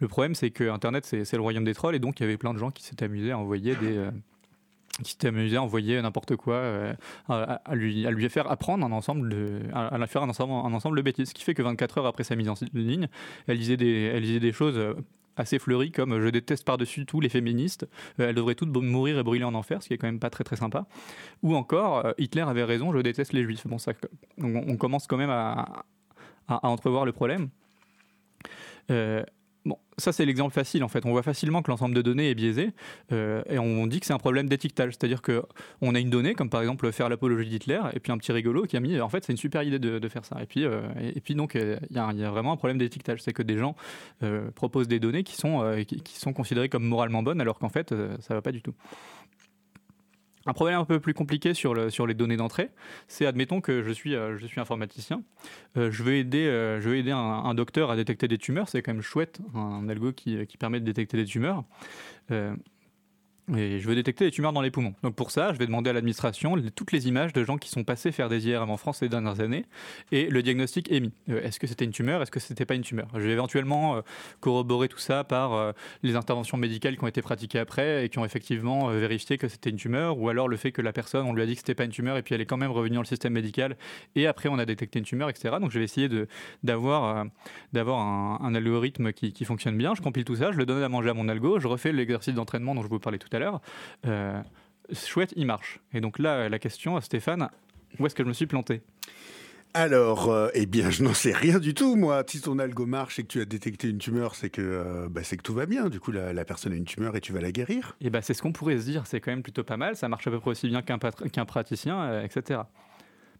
[0.00, 2.36] Le problème, c'est que Internet, c'est le royaume des trolls et donc il y avait
[2.36, 4.08] plein de gens qui s'étaient amusés à envoyer des
[5.02, 6.62] qui s'était amusé à envoyer n'importe quoi,
[7.28, 10.96] à, lui, à lui faire apprendre un ensemble de, à, faire un ensemble, un ensemble
[10.96, 11.30] de bêtises.
[11.30, 13.08] Ce qui fait que 24 heures après sa mise en ligne,
[13.48, 14.78] elle disait des, elle des choses
[15.36, 17.88] assez fleuries comme je déteste par-dessus tout les féministes,
[18.20, 20.30] euh, elles devraient toutes mourir et brûler en enfer, ce qui est quand même pas
[20.30, 20.86] très très sympa.
[21.42, 23.66] Ou encore, euh, Hitler avait raison, je déteste les juifs.
[23.66, 23.92] Bon, ça,
[24.38, 25.84] on, commence quand même à,
[26.48, 27.48] entrevoir le problème.
[28.90, 29.24] Euh,
[29.64, 31.06] Bon, ça c'est l'exemple facile en fait.
[31.06, 32.72] On voit facilement que l'ensemble de données est biaisé
[33.12, 34.92] euh, et on dit que c'est un problème d'étiquetage.
[34.92, 38.32] C'est-à-dire qu'on a une donnée, comme par exemple faire l'apologie d'Hitler, et puis un petit
[38.32, 40.36] rigolo qui a mis en fait c'est une super idée de, faire ça.
[40.42, 43.22] Et puis, euh, et, puis donc il y, a vraiment un problème d'étiquetage.
[43.22, 43.74] C'est que des gens
[44.22, 47.94] euh, proposent des données qui sont, qui, sont considérées comme moralement bonnes alors qu'en fait
[48.20, 48.74] ça va pas du tout.
[50.46, 52.70] Un problème un peu plus compliqué sur, le, sur les données d'entrée,
[53.08, 55.22] c'est admettons que je suis, euh, informaticien,
[55.76, 59.40] euh, je veux aider, euh, un, docteur à détecter des tumeurs, c'est quand même chouette,
[59.54, 61.64] un, algo qui, permet de détecter des tumeurs
[63.52, 64.94] et je veux détecter les tumeurs dans les poumons.
[65.02, 67.84] Donc pour ça, je vais demander à l'administration toutes les images de gens qui sont
[67.84, 69.66] passés faire des IRM en France ces dernières années
[70.12, 71.12] et le diagnostic émis.
[71.28, 73.08] Euh, est-ce que c'était une tumeur Est-ce que c'était pas une tumeur?
[73.14, 74.00] Je vais éventuellement euh,
[74.40, 78.18] corroborer tout ça par euh, les interventions médicales qui ont été pratiquées après et qui
[78.18, 81.34] ont effectivement vérifié que c'était une tumeur ou alors le fait que la personne, on
[81.34, 82.94] lui a dit que c'était pas une tumeur et puis elle est quand même revenue
[82.94, 83.76] dans le système médical
[84.16, 85.56] et après on a détecté une tumeur, etc.
[85.60, 86.08] Donc je vais essayer
[86.62, 89.94] d'avoir un, un, algorithme qui, qui fonctionne bien.
[89.94, 92.34] Je compile tout ça, je le donne à manger à mon algo, je refais l'exercice
[92.34, 93.60] d'entraînement dont je vous parlais tout à l'heure.
[94.06, 94.40] Euh,
[94.92, 95.80] chouette, il marche.
[95.92, 97.48] Et donc là, la question, Stéphane,
[97.98, 98.82] où est-ce que je me suis planté?
[99.76, 102.22] Alors, euh, eh bien, je n'en sais rien du tout, moi.
[102.28, 105.24] Si ton algo marche et que tu as détecté une tumeur, c'est que, euh, bah,
[105.24, 105.88] c'est que tout va bien.
[105.88, 107.96] Du coup, la, personne a une tumeur et tu vas la guérir.
[108.00, 109.04] Et eh bah, c'est ce qu'on pourrait se dire.
[109.06, 109.96] C'est quand même plutôt pas mal.
[109.96, 112.60] Ça marche à peu près aussi bien qu'un, qu'un praticien, etc.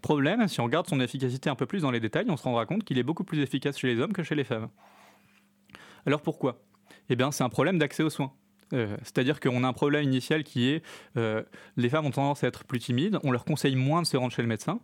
[0.03, 2.67] Problème, si on regarde son efficacité un peu plus dans les détails, on se rendra
[2.67, 4.69] compte qu'il est beaucoup plus efficace chez les hommes que chez les femmes.
[6.05, 6.61] Alors pourquoi?
[7.09, 8.33] Eh bien, c'est un problème d'accès aux soins.
[8.73, 10.83] Euh, c'est-à-dire qu'on a un problème initial qui est
[11.17, 11.43] euh,
[11.77, 14.33] les femmes ont tendance à être plus timides, on leur conseille moins de se rendre
[14.33, 14.81] chez le médecin,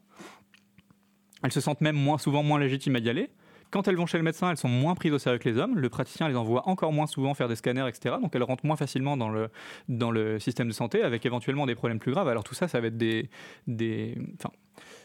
[1.43, 3.31] elles se sentent même moins, souvent moins légitimes à y aller,
[3.71, 5.79] quand elles vont chez le médecin, elles sont moins prises au sérieux que les hommes.
[5.79, 8.17] Le praticien les envoie encore moins souvent faire des scanners, etc.
[8.21, 9.49] Donc elles rentrent moins facilement dans le,
[9.89, 12.29] dans le système de santé avec éventuellement des problèmes plus graves.
[12.29, 13.31] Alors tout ça, ça va être des,
[13.69, 14.51] des, enfin,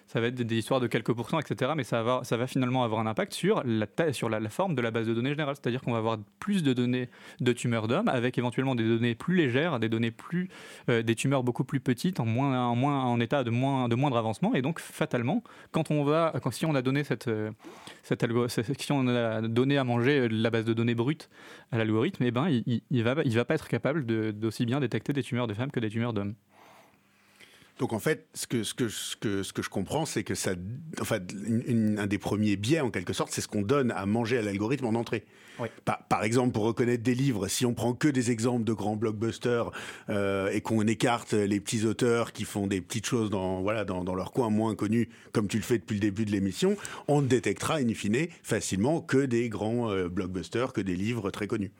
[0.07, 1.71] ça va être des histoires de quelques pourcents, etc.
[1.75, 4.81] Mais ça va, ça va finalement avoir un impact sur la, sur la, forme de
[4.81, 5.55] la base de données générale.
[5.55, 9.35] C'est-à-dire qu'on va avoir plus de données de tumeurs d'hommes avec éventuellement des données plus
[9.35, 10.49] légères, des données plus,
[10.89, 13.95] euh, des tumeurs beaucoup plus petites, en, moins, en, moins, en état de, moins, de
[13.95, 14.53] moindre avancement.
[14.53, 17.51] Et donc, fatalement, quand on va, quand, si on a donné cette, euh,
[18.03, 18.25] cette
[18.79, 21.29] si on a donné à manger la base de données brute
[21.71, 25.13] à l'algorithme, eh ben, il, il, va, il va pas être capable d'aussi bien détecter
[25.13, 26.35] des tumeurs de femmes que des tumeurs d'hommes.
[27.79, 30.33] Donc en fait, ce que, ce que, ce que, ce que je comprends, c'est que
[30.33, 30.51] ça,
[31.01, 31.19] enfin,
[31.97, 34.85] un des premiers biais en quelque sorte, c'est ce qu'on donne à manger à l'algorithme
[34.85, 35.25] en entrée.
[35.59, 35.67] Oui.
[35.83, 38.95] Par, par, exemple, pour reconnaître des livres, si on prend que des exemples de grands
[38.95, 39.71] blockbusters
[40.09, 44.03] euh, et qu'on écarte les petits auteurs qui font des petites choses dans, voilà, dans,
[44.03, 46.75] dans, leur coin moins connu, comme tu le fais depuis le début de l'émission,
[47.07, 51.47] on ne détectera in fine facilement que des grands euh, blockbusters, que des livres très
[51.47, 51.71] connus.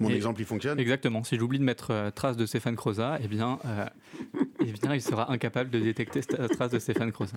[0.00, 1.22] Mon exemple, il fonctionne Exactement.
[1.24, 3.86] Si j'oublie de mettre euh, trace de Stéphane Croza, eh bien, euh,
[4.60, 7.36] eh bien, il sera incapable de détecter euh, trace de Stéphane Croza.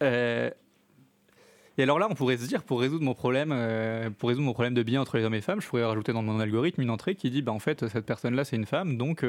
[0.00, 0.52] et
[1.78, 3.50] alors là, on pourrait se dire, pour résoudre mon problème,
[4.18, 6.12] pour résoudre mon problème de bien entre les hommes et les femmes, je pourrais rajouter
[6.12, 8.96] dans mon algorithme une entrée qui dit, bah, en fait, cette personne-là, c'est une femme,
[8.96, 9.24] donc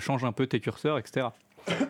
[0.00, 1.28] change un peu tes curseurs, etc.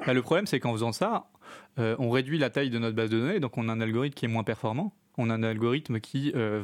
[0.06, 1.30] Bah, le problème, c'est qu'en faisant ça,
[1.76, 4.24] on réduit la taille de notre base de données, donc on a un algorithme qui
[4.24, 6.62] est moins performant on a un algorithme qui, euh,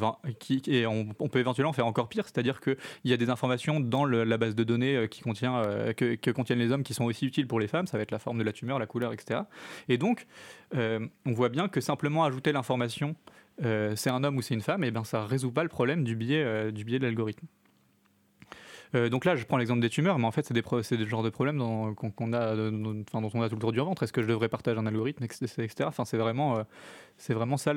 [0.86, 4.54] on, peut éventuellement faire encore pire, c'est-à-dire qu'il y a des informations dans la base
[4.54, 7.68] de données euh, qui euh, que, contiennent les hommes qui sont aussi utiles pour les
[7.68, 9.40] femmes, ça va être la forme de la tumeur, la couleur, etc.
[9.88, 10.26] Et donc,
[10.72, 13.14] on voit bien que simplement ajouter l'information
[13.60, 16.02] c'est un homme ou c'est une femme, et eh ben ça résout pas le problème
[16.02, 17.46] du biais, du biais de l'algorithme.
[18.94, 21.06] Euh, donc là, je prends l'exemple des tumeurs, mais en fait, c'est des, c'est des
[21.06, 21.58] genres de problèmes
[21.94, 24.02] qu'on, a, dont on a tout le tour du ventre.
[24.02, 25.68] Est-ce que je devrais partager un algorithme, etc.
[25.82, 26.62] Enfin, c'est vraiment, euh,
[27.18, 27.72] c'est vraiment ça,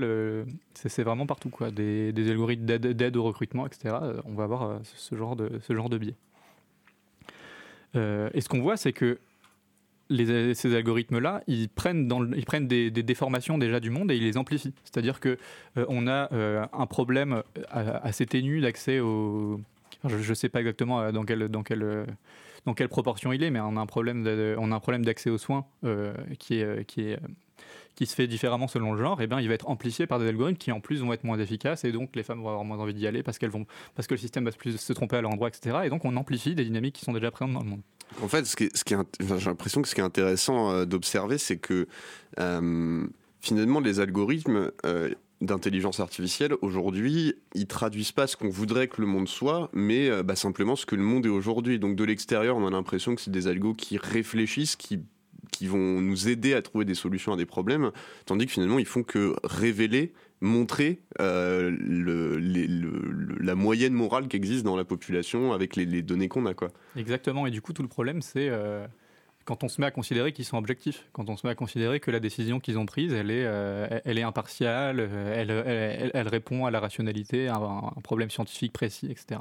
[0.74, 1.72] c'est, vraiment partout, quoi.
[1.72, 3.96] Des, algorithmes d'aide, au recrutement, etc.
[4.26, 6.16] On va avoir euh, ce genre de, biais.
[7.96, 9.20] et ce qu'on voit, c'est que
[10.10, 12.08] ces algorithmes-là, ils prennent,
[12.68, 14.74] des, déformations déjà du monde et ils les amplifient.
[14.84, 15.38] C'est-à-dire que
[15.76, 16.30] on a
[16.72, 19.60] un problème assez ténu d'accès aux
[20.06, 22.06] je ne sais pas exactement euh, euh,
[22.66, 24.24] dans quelle proportion il est, mais on a un problème,
[25.04, 26.64] d'accès aux soins euh, qui,
[28.06, 29.22] se fait différemment selon le genre.
[29.22, 31.40] Et bien, il va être amplifié par des algorithmes qui en plus vont être moins
[31.40, 34.46] efficaces et donc les femmes vont avoir moins envie d'y aller parce que le système
[34.46, 35.78] va se tromper à leur endroit, etc.
[35.86, 37.82] Et donc on amplifie des dynamiques qui sont déjà présentes dans le monde.
[38.22, 38.96] En fait, j'ai
[39.46, 41.88] l'impression que ce qui est intéressant d'observer, c'est que
[43.42, 44.72] finalement les algorithmes
[45.42, 50.24] d'intelligence artificielle, aujourd'hui, ils traduisent pas ce qu'on voudrait que le monde soit, mais euh,
[50.24, 51.80] bah, simplement ce que le monde est aujourd'hui.
[51.80, 55.00] Donc de l'extérieur, on a l'impression que c'est des algos qui réfléchissent, qui,
[55.52, 57.92] qui vont nous aider à trouver des solutions à des problèmes,
[58.26, 61.76] tandis que finalement, ils font que révéler, montrer euh,
[63.40, 66.54] la moyenne morale qui existe dans la population avec les, données qu'on a.
[66.54, 66.70] Quoi.
[66.96, 68.50] Exactement, et du coup, tout le problème, c'est...
[68.50, 68.88] Euh,
[69.48, 72.02] quand on se met à considérer qu'ils sont objectifs, quand on se met à considérer
[72.02, 75.00] que la décision qu'ils ont prise, elle est, euh, elle est impartiale,
[75.34, 75.50] elle,
[76.14, 79.40] elle, répond à la rationalité, à un, problème scientifique précis, etc.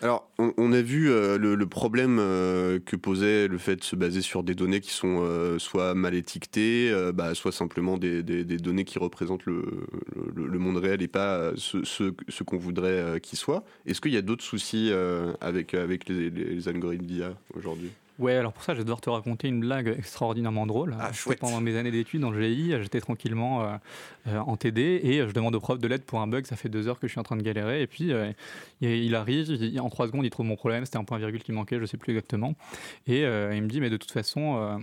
[0.00, 4.20] Alors, on, a vu euh, le, problème euh, que posait le fait de se baser
[4.20, 5.26] sur des données qui sont
[5.58, 9.64] soit mal étiquetées, bah, soit simplement des, données qui représentent le,
[10.36, 13.64] monde réel et pas ce, qu'on voudrait qu'il soit.
[13.86, 14.92] Est-ce qu'il y a d'autres soucis
[15.40, 17.90] avec, les algorithmes d'IA aujourd'hui?
[18.18, 20.96] Ouais, alors pour ça, je vais devoir te raconter une blague extraordinairement drôle.
[21.00, 23.76] Ah, Pendant mes années d'études dans le GI, j'étais tranquillement euh,
[24.28, 26.46] euh, en TD et je demande au prof de l'aide pour un bug.
[26.46, 27.82] Ça fait deux heures que je suis en train de galérer.
[27.82, 28.30] Et puis, euh,
[28.80, 30.84] il arrive, en trois secondes, il trouve mon problème.
[30.84, 32.54] C'était un point virgule qui manquait, je sais plus exactement.
[33.08, 34.80] Et il me dit, mais de toute façon,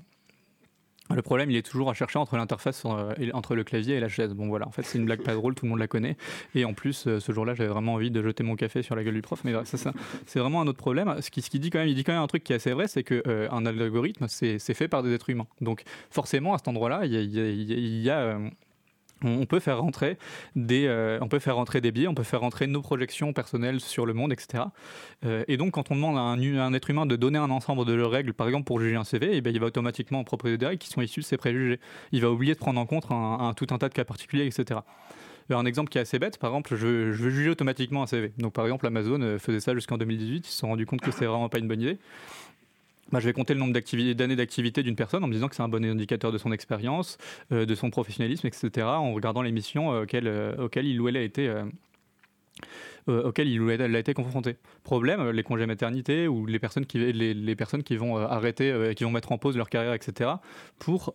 [1.10, 4.10] le problème, il est toujours à chercher entre l'interface, euh, entre le clavier et la
[4.10, 4.34] chaise.
[4.34, 6.16] Bon voilà, en fait, c'est une blague pas drôle, tout le monde la connaît.
[6.56, 9.04] Et en plus, euh, ce jour-là, j'avais vraiment envie de jeter mon café sur la
[9.04, 9.42] gueule du prof.
[9.44, 9.92] Mais ça,
[10.26, 11.16] c'est vraiment un autre problème.
[11.22, 12.88] Ce qu'il dit quand même, il dit quand même un truc qui est assez vrai,
[12.88, 15.48] c'est qu'un euh, algorithme, c'est fait par des êtres humains.
[15.60, 18.40] Donc forcément, à cet endroit-là, il y a,
[19.24, 20.18] on peut faire rentrer
[20.56, 23.80] des, euh, on peut faire rentrer des biais, on peut faire rentrer nos projections personnelles
[23.80, 24.66] sur le monde, etc.
[25.26, 28.02] Euh, et donc, quand on demande à un, être humain de donner un ensemble de
[28.02, 30.80] règles, par exemple pour juger un CV, eh bien, il va automatiquement proposer des règles
[30.80, 31.80] qui sont issues de ses préjugés.
[32.12, 34.82] Il va oublier de prendre en compte un, tout un tas de cas particuliers, etc.
[35.50, 38.08] Un exemple qui est assez bête, par exemple, je veux, je veux juger automatiquement un
[38.08, 38.32] CV.
[38.38, 41.12] Donc, par exemple, Amazon euh, faisait ça jusqu'en 2018, ils se sont rendus compte que
[41.12, 42.00] c'était vraiment pas une bonne idée.
[43.12, 45.62] Bah, je vais compter le nombre d'années d'activité d'une personne en me disant que c'est
[45.62, 47.18] un bon indicateur de son expérience,
[47.52, 51.18] euh, de son professionnalisme, etc., en regardant les missions euh, euh, auxquelles, il ou elle
[51.18, 51.22] a
[54.00, 54.14] été.
[54.14, 54.56] confronté.
[54.84, 59.58] Problème, les congés maternité ou les personnes qui, vont arrêter, qui vont mettre en pause
[59.58, 60.32] leur carrière, etc.,
[60.80, 61.14] pour,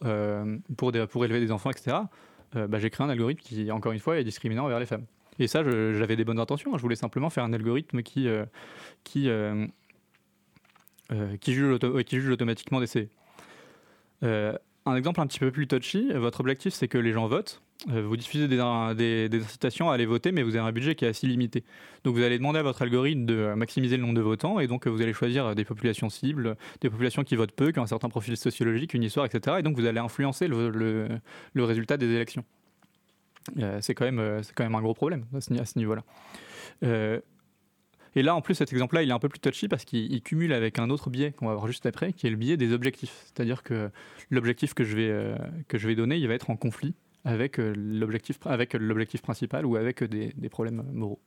[0.76, 1.96] pour, pour élever des enfants, etc.,
[2.54, 5.04] bah, j'ai créé un algorithme qui, encore une fois, est discriminant envers les femmes.
[5.38, 6.72] Et ça, j'avais des bonnes intentions.
[6.74, 6.78] Hein.
[6.78, 8.28] Je voulais simplement faire un algorithme qui,
[9.04, 9.28] qui,
[11.40, 13.08] qui, juge, qui juge automatiquement des CV.
[14.22, 17.62] un exemple un petit peu plus touchy, votre objectif c'est que les gens votent.
[17.90, 21.04] Euh, vous diffusez des, des, incitations à aller voter, mais vous avez un budget qui
[21.04, 21.62] est assez limité.
[22.04, 24.86] Donc vous allez demander à votre algorithme de maximiser le nombre de votants, et donc
[24.86, 28.08] vous allez choisir des populations cibles, des populations qui votent peu, qui ont un certain
[28.08, 29.56] profil sociologique, une histoire, etc.
[29.58, 31.20] Et donc vous allez influencer le,
[31.54, 32.44] résultat des élections.
[33.58, 36.02] Euh, c'est quand, même, euh, quand même un gros problème à ce, niveau-là.
[38.16, 40.52] Et là, en plus, cet exemple-là, il est un peu plus touchy parce qu'il cumule
[40.52, 43.22] avec un autre biais qu'on va voir juste après, qui est le biais des objectifs.
[43.26, 43.90] C'est-à-dire que
[44.30, 45.36] l'objectif que, je vais
[45.68, 46.94] que je vais donner, il va être en conflit
[47.26, 51.20] avec euh, l'objectif avec l'objectif principal ou avec des, des problèmes moraux.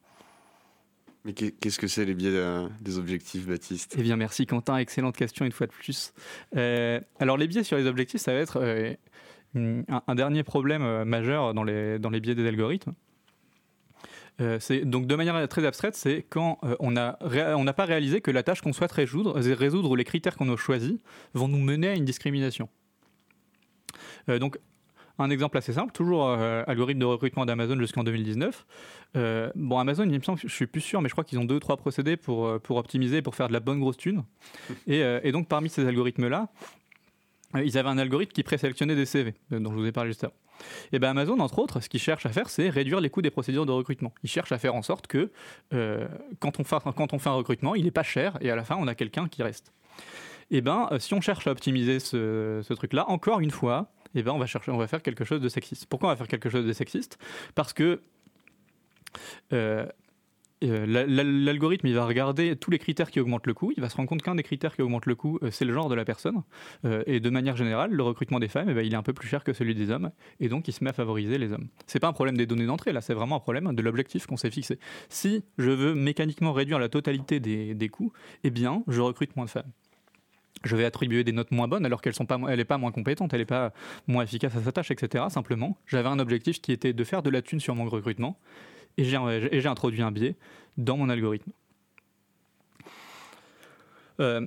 [1.25, 3.95] Mais qu'est-ce que c'est les biais euh, des objectifs, Baptiste?
[3.99, 6.13] Eh bien, merci Quentin, excellente question une fois de plus.
[6.55, 8.63] Euh, alors, les biais sur les objectifs, ça va être
[9.53, 12.93] un, dernier problème majeur dans les, dans les biais des algorithmes.
[14.59, 18.31] C'est donc de manière très abstraite, c'est quand on n'a on n'a pas réalisé que
[18.31, 20.97] la tâche qu'on souhaite résoudre, résoudre ou les critères qu'on a choisis
[21.33, 22.69] vont nous mener à une discrimination.
[24.27, 24.59] donc
[25.23, 28.65] un exemple assez simple, toujours euh, algorithme de recrutement d'Amazon jusqu'en 2019.
[29.17, 31.45] Euh, bon, Amazon, il me semble, je suis plus sûr, mais je crois qu'ils ont
[31.45, 34.23] deux, trois procédés pour, euh, optimiser, pour faire de la bonne grosse thune.
[34.87, 36.47] Et, et donc, parmi ces algorithmes-là,
[37.55, 40.33] ils avaient un algorithme qui présélectionnait des CV, dont je vous ai parlé juste avant.
[40.91, 43.31] Et bien Amazon, entre autres, ce qu'il cherche à faire, c'est réduire les coûts des
[43.31, 44.13] procédures de recrutement.
[44.23, 45.31] Il cherche à faire en sorte que
[46.39, 48.63] quand, on fait, quand on fait un recrutement, il n'est pas cher et à la
[48.63, 49.71] fin, on a quelqu'un qui reste.
[50.51, 54.39] Et ben, si on cherche à optimiser ce, truc-là, encore une fois, eh ben on
[54.39, 55.85] va faire quelque chose de sexiste.
[55.85, 57.19] Pourquoi on va faire quelque chose de sexiste?
[57.55, 58.01] Parce que
[59.53, 59.85] euh,
[60.63, 64.09] euh, l'algorithme va regarder tous les critères qui augmentent le coût, il va se rendre
[64.09, 66.43] compte qu'un des critères qui augmente le coût, euh, c'est le genre de la personne.
[67.05, 69.27] et de manière générale, le recrutement des femmes, eh ben, il est un peu plus
[69.27, 71.67] cher que celui des hommes, et donc il se met à favoriser les hommes.
[71.87, 74.37] C'est pas un problème des données d'entrée, là, c'est vraiment un problème de l'objectif qu'on
[74.37, 74.79] s'est fixé.
[75.09, 78.11] Si je veux mécaniquement réduire la totalité des, des coûts,
[78.43, 79.71] eh bien, je recrute moins de femmes
[80.63, 83.45] je vais attribuer des notes moins bonnes alors qu'elle n'est pas moins compétente, elle n'est
[83.45, 83.71] pas
[84.07, 85.25] moins efficace à sa tâche, etc.
[85.29, 88.37] Simplement, j'avais un objectif qui était de faire de la thune sur mon recrutement
[88.99, 90.35] et j'ai introduit un biais
[90.77, 91.51] dans mon algorithme.
[94.19, 94.45] Euh,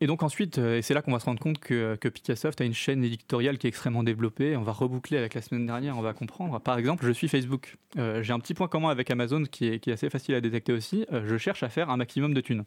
[0.00, 2.60] et donc ensuite, euh, et c'est là qu'on va se rendre compte que, que Picassoft
[2.60, 4.56] a une chaîne éditoriale qui est extrêmement développée.
[4.56, 6.60] On va reboucler avec la semaine dernière, on va comprendre.
[6.60, 7.76] Par exemple, je suis Facebook.
[7.96, 11.06] Euh, j'ai un petit point commun avec Amazon qui est, assez facile à détecter aussi.
[11.10, 12.64] je cherche à faire un maximum de thunes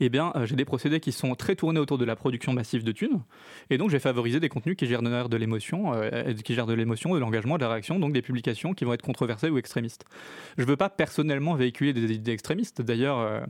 [0.00, 2.84] eh bien, euh, j'ai des procédés qui sont très tournés autour de la production massive
[2.84, 3.22] de thunes.
[3.70, 7.14] Et donc, j'ai favorisé des contenus qui gèrent de l'émotion, euh, qui gèrent de l'émotion,
[7.14, 10.04] de l'engagement, de la réaction, donc des publications qui vont être controversées ou extrémistes.
[10.56, 12.82] Je ne veux pas personnellement véhiculer des idées extrémistes.
[12.82, 13.42] D'ailleurs,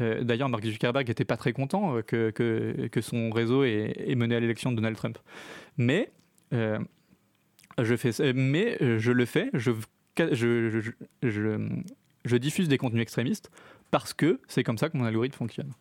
[0.00, 4.40] euh, d'ailleurs Mark Zuckerberg n'était pas très content que, que, son réseau ait, mené à
[4.40, 5.18] l'élection de Donald Trump.
[5.76, 6.10] Mais,
[6.52, 9.72] je, fais, mais je le fais, je,
[12.24, 13.50] je diffuse des contenus extrémistes
[13.94, 15.72] parce que c'est comme ça que mon algorithme fonctionne.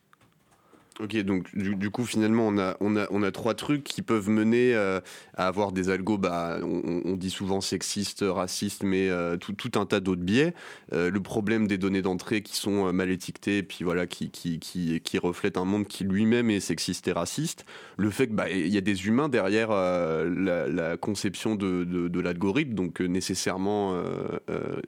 [1.00, 4.30] Ok, donc du, coup finalement on a, on, a, on a trois trucs qui peuvent
[4.30, 5.00] mener euh,
[5.36, 9.88] à avoir des algos, bah, on, dit souvent sexistes, racistes, mais euh, tout, tout, un
[9.88, 10.54] tas d'autres biais.
[10.94, 14.60] Euh, le problème des données d'entrée qui sont mal étiquetées, et puis voilà, qui, qui,
[14.60, 17.66] qui, qui reflètent un monde qui lui-même est sexiste et raciste.
[17.98, 23.00] Le fait qu'il bah, y a des humains derrière la, conception de, de, l'algorithme, donc
[23.00, 24.00] nécessairement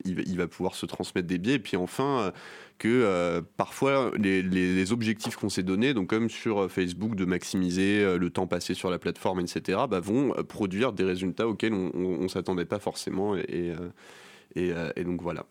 [0.05, 1.55] il, il, va pouvoir se transmettre des biais.
[1.55, 2.32] Et puis enfin
[2.78, 8.03] que euh, parfois les, objectifs qu'on s'est donnés, donc comme sur euh, Facebook de maximiser
[8.03, 12.21] euh, le temps passé sur la plateforme, etc., bah, vont produire des résultats auxquels on
[12.21, 13.36] ne s'attendait pas forcément.
[13.36, 13.73] Et,
[15.03, 15.45] donc voilà.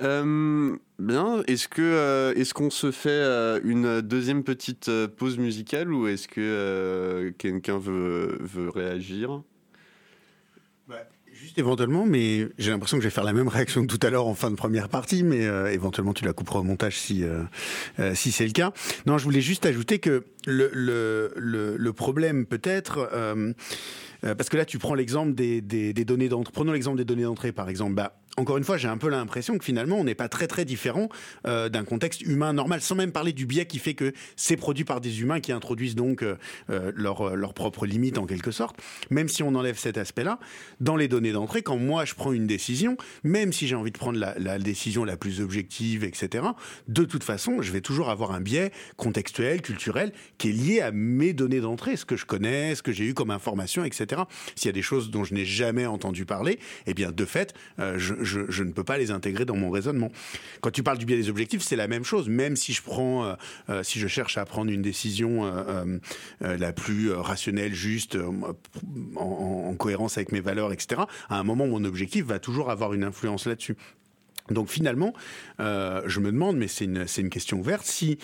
[0.00, 3.22] bien, est-ce que est-ce qu'on se fait
[3.64, 9.42] une deuxième petite pause musicale ou est-ce que quelqu'un veut, veut réagir?
[11.34, 14.10] Juste éventuellement, mais j'ai l'impression que je vais faire la même réaction que tout à
[14.10, 17.24] l'heure en fin de première partie, mais euh, éventuellement tu la couperas au montage si
[17.24, 17.42] euh,
[17.98, 18.72] euh, si c'est le cas.
[19.06, 23.10] Non, je voulais juste ajouter que le le le, le problème peut-être
[24.24, 25.60] parce que là tu prends l'exemple des,
[25.92, 26.52] données d'entrée.
[26.52, 27.94] Prenons l'exemple des données d'entrée par exemple.
[27.94, 30.64] Bah encore une fois, j'ai un peu l'impression que finalement, on n'est pas très très
[30.64, 31.08] différent
[31.46, 34.84] euh, d'un contexte humain normal, sans même parler du biais qui fait que c'est produit
[34.84, 36.36] par des humains qui introduisent donc euh,
[36.70, 38.76] euh leurs leur propres limites en quelque sorte.
[39.10, 40.40] Même si on enlève cet aspect-là,
[40.80, 43.98] dans les données d'entrée, quand moi je prends une décision, même si j'ai envie de
[43.98, 46.44] prendre la, décision la plus objective, etc.,
[46.88, 50.90] de toute façon, je vais toujours avoir un biais contextuel, culturel, qui est lié à
[50.90, 54.13] mes données d'entrée, ce que je connais, ce que j'ai eu comme information, etc.
[54.56, 57.54] S'il y a des choses dont je n'ai jamais entendu parler, eh bien, de fait,
[57.78, 60.10] euh, je, ne peux pas les intégrer dans mon raisonnement.
[60.60, 62.28] Quand tu parles du biais des objectifs, c'est la même chose.
[62.28, 63.34] Même si je prends, euh,
[63.68, 65.24] euh, si je cherche à prendre une décision
[66.40, 68.56] la plus rationnelle, juste, en,
[69.16, 73.04] en cohérence avec mes valeurs, etc., à un moment, mon objectif va toujours avoir une
[73.04, 73.76] influence là-dessus.
[74.50, 75.12] Donc finalement,
[75.58, 78.18] je me demande, mais c'est une, une question ouverte, si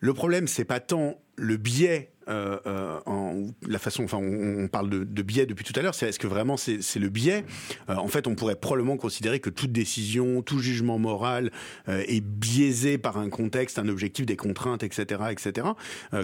[0.00, 5.22] le problème, c'est pas tant le biais euh, euh, la façon, enfin, on, parle de,
[5.22, 5.94] biais depuis tout à l'heure.
[5.94, 7.44] C'est est-ce que vraiment c'est le biais?
[7.88, 11.50] Euh, En fait, on pourrait probablement considérer que toute décision, tout jugement moral
[11.86, 15.68] est biaisé par un contexte, un objectif, des contraintes, etc., etc.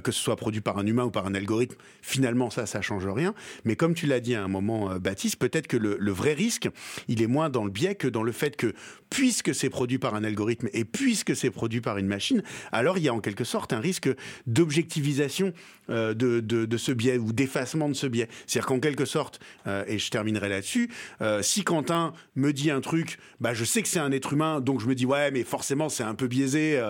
[0.03, 3.07] que ce soit produit par un humain ou par un algorithme, finalement, ça, ça change
[3.07, 3.35] rien.
[3.65, 6.69] Mais comme tu l'as dit à un moment, Baptiste, peut-être que le, le, vrai risque,
[7.09, 8.75] il est moins dans le biais que dans le fait que,
[9.11, 12.43] puisque c'est produit par un algorithme et puisque c'est produit par une machine,
[12.73, 14.11] alors il y a en quelque sorte un risque
[14.47, 15.04] d'objectivisation
[15.91, 18.27] euh, de, de, ce biais ou d'effacement de ce biais.
[18.47, 20.91] C'est-à-dire qu'en quelque sorte, euh, et je terminerai là-dessus,
[21.21, 24.63] euh, si Quentin me dit un truc, bah je sais que c'est un être humain,
[24.63, 26.81] donc je me dis ouais, mais forcément c'est un peu biaisé.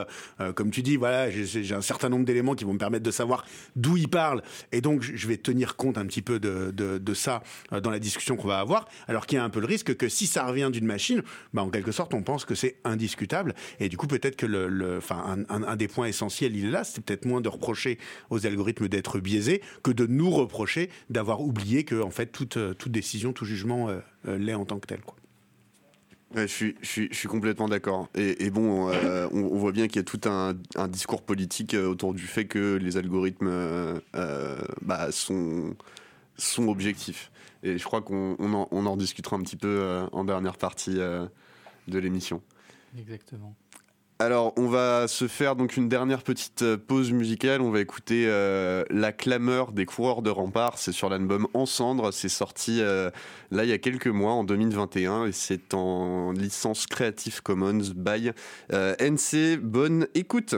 [0.54, 3.44] comme tu dis, voilà, j'ai un certain nombre d'éléments qui vont me permettre de savoir
[3.74, 7.42] d'où il parle, et donc je vais tenir compte un petit peu de, de, ça
[7.82, 8.88] dans la discussion qu'on va avoir.
[9.08, 11.62] Alors qu'il y a un peu le risque que si ça revient d'une machine, bah
[11.62, 15.44] en quelque sorte on pense que c'est indiscutable, et du coup peut-être que le, un,
[15.48, 17.98] un, un, des points essentiels il est là, c'est peut-être moins de reprocher
[18.30, 22.74] aux algorithmes d'être biaisé que de nous reprocher d'avoir oublié que en fait toute, euh,
[22.74, 25.00] toute décision, tout jugement euh, euh, l'est en tant que tel.
[25.00, 25.16] Quoi.
[26.34, 28.08] je, suis, je, suis, je, suis, complètement d'accord.
[28.14, 31.22] Et, et, bon, euh, on, on, voit bien qu'il y a tout un, un, discours
[31.22, 33.98] politique autour du fait que les algorithmes euh,
[34.82, 35.76] bah, sont,
[36.36, 37.30] sont objectifs.
[37.62, 40.94] Et je crois qu'on on en, on en, discutera un petit peu en dernière partie
[40.96, 42.42] de l'émission.
[42.98, 43.54] Exactement.
[44.24, 47.60] Alors, on va se faire donc une dernière petite euh, pause musicale.
[47.60, 50.78] On va écouter euh, La clameur des coureurs de rempart.
[50.78, 52.10] C'est sur l'album En cendre.
[52.10, 53.10] C'est sorti euh,
[53.50, 58.30] là il y a quelques mois, en 2021, et c'est en licence Creative Commons by
[58.72, 59.58] NC.
[59.60, 60.54] Bonne écoute.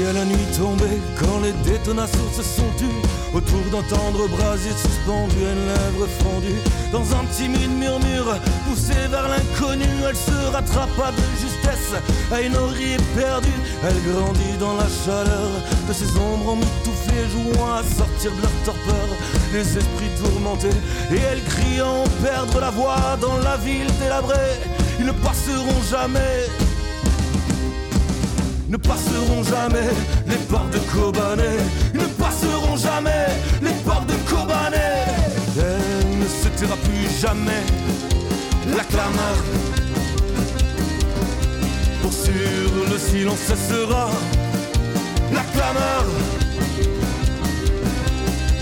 [0.00, 3.02] Qui à la nuit tombée quand les détonations se sont tues
[3.34, 6.60] autour d'entendre brasier suspendu une lèvre fondue
[6.92, 8.36] dans un timide murmure
[8.66, 11.94] poussé vers l'inconnu elle se rattrapa de justesse
[12.32, 15.50] à une oreille perdue elle grandit dans la chaleur
[15.88, 19.08] de ses ombres emmitouflées jouant à sortir de leur torpeur
[19.52, 20.78] les esprits tourmentés
[21.12, 24.60] et elle crie en perdre la voix dans la ville délabrée
[24.98, 26.46] ils ne passeront jamais
[28.70, 29.90] ne passeront jamais
[30.28, 31.56] les portes de Kobané.
[31.92, 33.26] Ne passeront jamais
[33.60, 34.76] les portes de Kobané.
[35.58, 37.62] Elle ne se taira plus jamais.
[38.76, 39.38] La clameur.
[42.00, 44.08] Pour sûr, le silence cessera.
[45.32, 46.04] La clameur.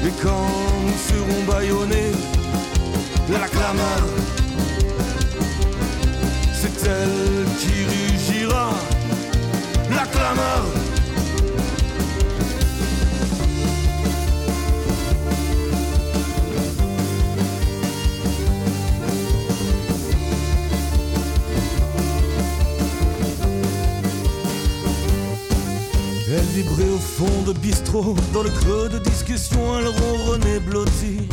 [0.06, 0.48] Et quand
[0.86, 2.12] nous serons bâillonnés,
[3.30, 4.02] la clameur.
[6.54, 8.70] C'est elle qui rugira
[26.30, 31.28] Elle vibrait au fond de bistrot, dans le creux de discussion, elle ronronnait blottie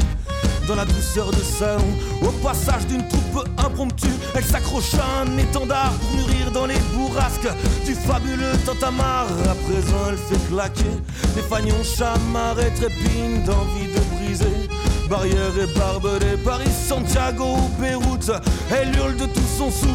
[0.68, 1.84] dans la douceur de salon.
[2.22, 7.50] Au passage d'une troupe impromptue, elle s'accroche à un étendard pour mûrir dans les bourrasques
[7.86, 9.28] du fabuleux Tantamar.
[9.50, 10.96] À présent, elle fait claquer
[11.36, 14.70] des fagnons chamarrés, trépines d'envie de briser.
[15.10, 18.32] Barrière et barbelés, Paris, Santiago ou Beyrouth,
[18.72, 19.88] elle hurle de tout son sou.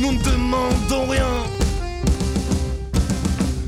[0.00, 1.26] Nous ne demandons rien.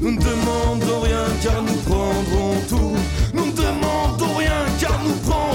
[0.01, 2.97] Nous ne demandons rien car nous prendrons tout.
[3.35, 5.50] Nous ne demandons rien car nous prendrons.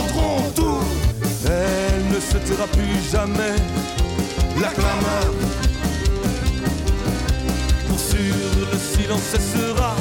[2.46, 3.56] Plus jamais.
[4.62, 5.34] La clameur.
[7.88, 8.36] Pour sûr,
[8.72, 9.96] le silence cessera.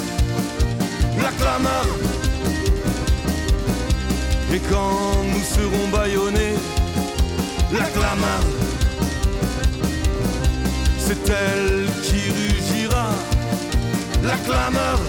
[1.22, 1.86] La clameur.
[4.52, 6.54] Et quand nous serons bâillonnés,
[7.72, 8.44] la clameur.
[10.98, 13.08] C'est elle qui rugira.
[14.22, 15.00] La clameur.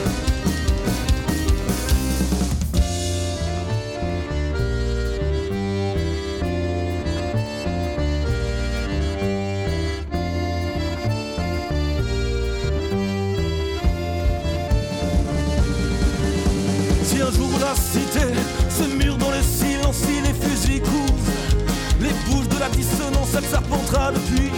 [17.75, 18.25] Cité,
[18.69, 21.15] ce mur dans le silence, les fusils courent.
[21.99, 24.51] Les bouches de la dissonance, elle serpentera depuis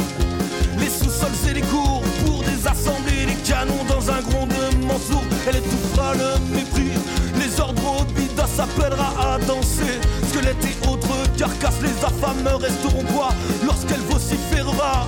[0.79, 5.23] les sous-sols et les cours pour désassembler les canons dans un grondement sourd.
[5.47, 6.91] Elle étouffera le mépris,
[7.39, 9.99] les ordres Bida s'appellera à danser.
[10.29, 11.07] Squelette et autres
[11.37, 13.29] carcasses, les affameux resteront quoi
[13.65, 15.07] lorsqu'elle vociférera?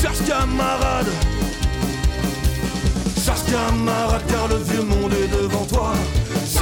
[0.00, 1.08] Cherche camarade,
[3.24, 5.92] cherche camarade, car le vieux monde est devant toi.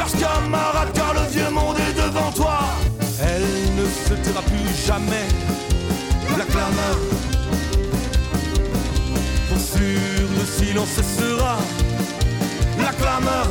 [0.06, 2.60] Camarade, car le vieux monde est devant toi.
[3.20, 5.26] Elle ne se taira plus jamais,
[6.38, 6.98] la clameur.
[9.48, 11.58] Pour sûr, le silence cessera,
[12.78, 13.48] la clameur.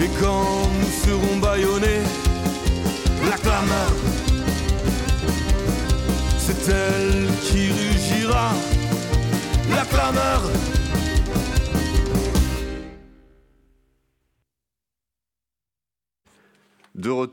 [0.00, 2.02] Et quand nous serons bâillonnés,
[3.30, 3.92] la clameur,
[6.38, 8.52] c'est elle qui rugira,
[9.70, 10.42] la clameur.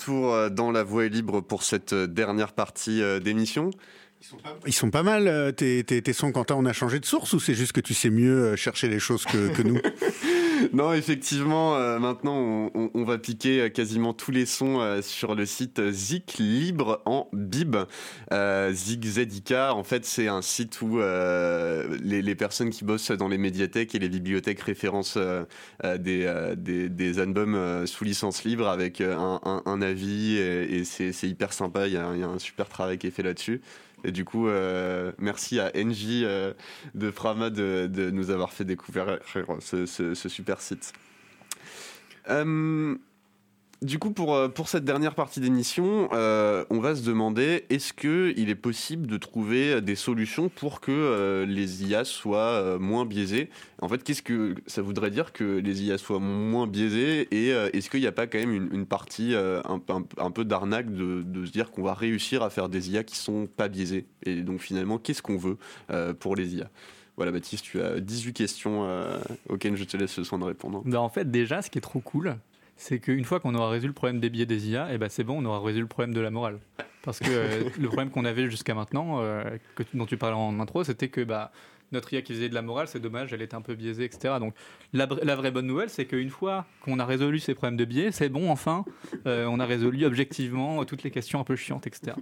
[0.01, 3.71] Retour euh, dans la voie est libre pour cette euh, dernière partie euh, d'émission.
[4.67, 6.53] Ils sont pas mal, tes, tes, tes sons, Quentin.
[6.55, 9.25] On a changé de source ou c'est juste que tu sais mieux chercher les choses
[9.25, 9.79] que, que nous?
[10.73, 15.01] Non, effectivement, euh, maintenant on, on- on va piquer euh, quasiment tous les sons euh,
[15.01, 17.75] sur le site Zik Libre en Bib.
[18.33, 23.11] Euh, Zik ZIK, en fait, c'est un site où euh, les, les personnes qui bossent
[23.11, 25.43] dans les médiathèques et les bibliothèques référencent euh,
[25.83, 29.81] euh, des, euh, des, des albums euh, sous licence libre avec euh, un, un- un
[29.81, 31.87] avis et, et c'est c'est hyper sympa.
[31.87, 33.61] Il y, a, il y a un super travail qui est fait là-dessus.
[34.03, 36.53] Et du coup, euh, merci à NJ euh,
[36.95, 39.19] de Frama de, nous avoir fait découvrir
[39.59, 40.93] ce super site.
[42.29, 42.95] Euh,
[43.81, 47.93] du coup, pour, euh, pour cette dernière partie d'émission, euh, on va se demander est-ce
[47.93, 53.05] qu'il est possible de trouver des solutions pour que euh, les IA soient euh, moins
[53.05, 53.49] biaisées?
[53.81, 57.27] En fait, qu'est-ce que ça voudrait dire que les IA soient moins biaisées?
[57.31, 60.93] Et euh, est-ce qu'il n'y a pas quand même une, partie euh, un, peu d'arnaque
[60.93, 64.05] de, se dire qu'on va réussir à faire des IA qui sont pas biaisées?
[64.23, 65.57] Et donc finalement, qu'est-ce qu'on veut
[65.89, 66.69] euh, pour les IA
[67.17, 69.19] voilà Baptiste, tu as 18 questions euh,
[69.49, 70.81] auxquelles je te laisse le soin de répondre.
[70.85, 72.35] Bah, en fait, déjà, ce qui est trop cool,
[72.83, 75.23] c'est qu'une fois qu'on aura résolu le problème des biais des IA, et ben c'est
[75.23, 76.57] bon, on aura résolu le problème de la morale.
[77.03, 79.43] Parce que euh, le problème qu'on avait jusqu'à maintenant, euh,
[79.75, 81.51] que, dont tu parlais en intro, c'était que bah,
[81.91, 84.35] notre IA qui faisait de la morale, c'est dommage, elle était un peu biaisée, etc.
[84.39, 84.55] Donc
[84.93, 87.85] la, vra- la vraie bonne nouvelle, c'est qu'une fois qu'on a résolu ces problèmes de
[87.85, 88.83] biais, c'est bon, enfin,
[89.27, 92.13] euh, on a résolu objectivement toutes les questions un peu chiantes, etc.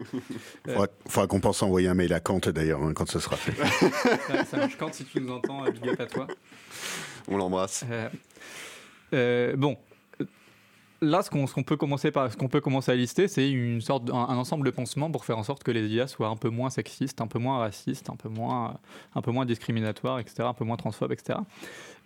[0.66, 3.38] Faudra, faudra qu'on pense à envoyer un mail à Kant d'ailleurs hein, quand ce sera
[3.38, 3.54] fait.
[4.28, 6.28] ça, ça marche quand si tu nous entends, big up à toi.
[7.30, 7.86] On l'embrasse.
[9.12, 9.78] Bon,
[11.02, 14.10] là, ce qu'on peut commencer par, ce qu'on peut commencer à lister, c'est une sorte,
[14.10, 16.70] un, ensemble de pansements pour faire en sorte que les IA soient un peu moins
[16.70, 18.78] sexistes, un peu moins racistes, un peu moins,
[19.16, 21.40] un peu moins discriminatoires, etc., un peu moins transphobes, etc.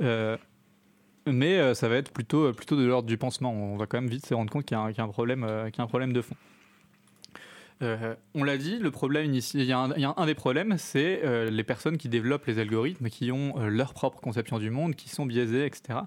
[0.01, 0.37] Euh,
[1.25, 3.51] mais euh, ça va être plutôt, plutôt de l'ordre du pansement.
[3.51, 5.81] On va quand même vite se rendre compte qu'il y, qu'il y euh, qu'il y
[5.81, 6.35] a un problème de fond.
[7.81, 11.63] Euh, on l'a dit, le problème il y a un, des problèmes, c'est euh, les
[11.63, 15.25] personnes qui développent les algorithmes, qui ont euh, leur propre conception du monde, qui sont
[15.25, 15.99] biaisées, etc.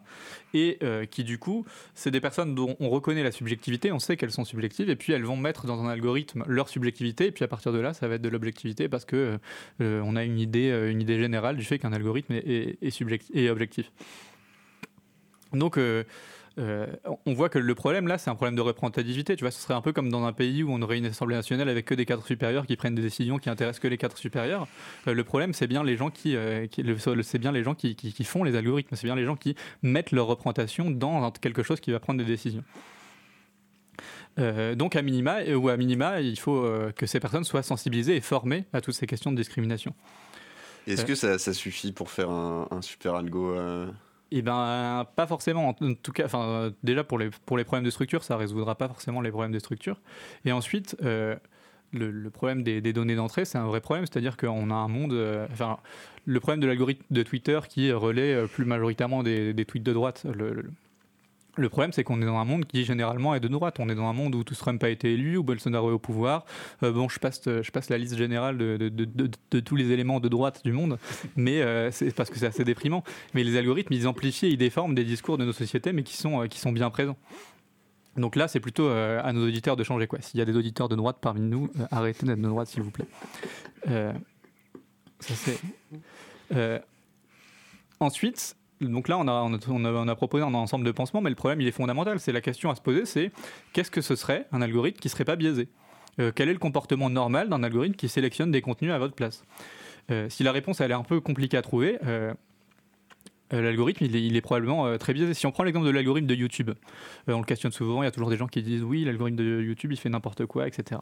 [0.54, 0.78] Et
[1.10, 4.46] qui, du coup, c'est des personnes dont on reconnaît la subjectivité, on sait qu'elles sont
[4.46, 7.72] subjectives, et puis elles vont mettre dans un algorithme leur subjectivité, et puis à partir
[7.72, 9.38] de là, ça va être de l'objectivité parce que
[9.80, 13.92] on a une idée, une idée générale du fait qu'un algorithme est, est objectif.
[15.52, 15.78] Donc,
[16.58, 16.86] euh,
[17.26, 19.36] on voit que le problème là, c'est un problème de représentativité.
[19.36, 21.36] Tu vois, ce serait un peu comme dans un pays où on aurait une assemblée
[21.36, 24.16] nationale avec que des cadres supérieurs qui prennent des décisions qui intéressent que les cadres
[24.16, 24.66] supérieurs.
[25.06, 26.82] Euh, le problème, c'est bien les gens qui, euh, qui-
[27.22, 28.96] c'est bien les gens qui, qui- qui font les algorithmes.
[28.96, 32.24] C'est bien les gens qui mettent leur représentation dans quelque chose qui va prendre des
[32.24, 32.64] décisions.
[34.38, 38.16] Euh, donc à minima ou à minima, il faut euh, que ces personnes soient sensibilisées
[38.16, 39.94] et formées à toutes ces questions de discrimination.
[40.86, 43.54] Est-ce que ça, ça suffit pour faire un, un super algo
[44.32, 45.68] Eh ben, pas forcément.
[45.68, 48.88] En tout cas, enfin, déjà pour les, pour les problèmes de structure, ça résoudra pas
[48.88, 50.00] forcément les problèmes de structure.
[50.44, 51.36] Et ensuite, euh,
[51.92, 54.04] le, problème des, données d'entrée, c'est un vrai problème.
[54.04, 55.12] C'est-à-dire qu'on a un monde.
[55.12, 55.78] euh, enfin,
[56.24, 60.26] le problème de l'algorithme de Twitter qui relaie euh, plus majoritairement des, tweets de droite.
[61.56, 63.76] Le problème, c'est qu'on est dans un monde qui généralement est de droite.
[63.78, 65.98] On est dans un monde où tout Trump a été élu, où Bolsonaro est au
[65.98, 66.44] pouvoir.
[66.82, 70.98] Euh, bon, je passe, la liste générale de, tous les éléments de droite du monde,
[71.36, 73.02] mais euh, c'est parce que c'est assez déprimant.
[73.34, 76.42] Mais les algorithmes, ils amplifient ils déforment des discours de nos sociétés, mais qui sont,
[76.42, 77.16] euh, bien présents.
[78.16, 80.06] Donc là, c'est plutôt à nos auditeurs de changer.
[80.06, 80.20] quoi.
[80.22, 82.90] S'il y a des auditeurs de droite parmi nous, arrêtez d'être de droite, s'il vous
[82.90, 83.06] plaît.
[88.00, 91.72] Ensuite, donc là, on a, proposé un ensemble de pansements, mais le problème, il est
[91.72, 92.20] fondamental.
[92.20, 93.32] C'est la question à se poser, c'est
[93.72, 95.68] qu'est-ce que ce serait un algorithme qui serait pas biaisé?
[96.20, 99.44] Euh, Quel est le comportement normal d'un algorithme qui sélectionne des contenus à votre place?
[100.10, 102.34] Euh, Si la réponse, elle est un peu compliquée à trouver, euh,
[103.50, 105.32] l'algorithme, il est, probablement très biaisé.
[105.32, 106.70] Si on prend l'exemple de l'algorithme de YouTube,
[107.28, 109.62] on le questionne souvent, il y a toujours des gens qui disent oui, l'algorithme de
[109.62, 111.00] YouTube, il fait n'importe quoi, etc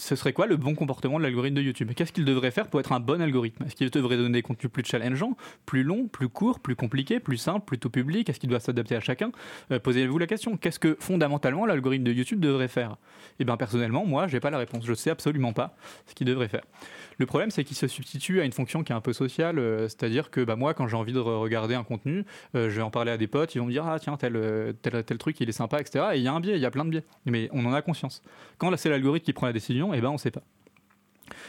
[0.00, 1.90] ce serait quoi le bon comportement de l'algorithme de YouTube?
[1.94, 3.64] Qu'est-ce qu'il devrait faire pour être un bon algorithme?
[3.64, 5.36] Est-ce qu'il devrait donner des contenus plus challengeants,
[5.66, 8.96] plus longs, plus courts, plus compliqués, plus simples, plus tout public Est-ce qu'il doit s'adapter
[8.96, 9.30] à chacun?
[9.70, 10.56] Euh, Posez-vous la question.
[10.56, 12.96] Qu'est-ce que fondamentalement l'algorithme de YouTube devrait faire?
[13.38, 14.84] Eh bien personnellement, moi, j'ai pas la réponse.
[14.86, 15.76] Je sais absolument pas
[16.06, 16.64] ce qu'il devrait faire.
[17.18, 19.82] Le problème, c'est qu'il se substitue à une fonction qui est un peu sociale, euh,
[19.88, 22.24] c'est-à-dire que bah, moi, quand j'ai envie de regarder un contenu,
[22.54, 24.32] euh, je vais en parler à des potes, ils vont me dire ah tiens tel
[24.80, 26.06] tel, tel truc il est sympa, etc.
[26.14, 27.74] Et il y a un biais, il y a plein de biais, mais on en
[27.74, 28.22] a conscience.
[28.56, 30.42] Quand là c'est l'algorithme qui prend la décision et eh ben on sait pas.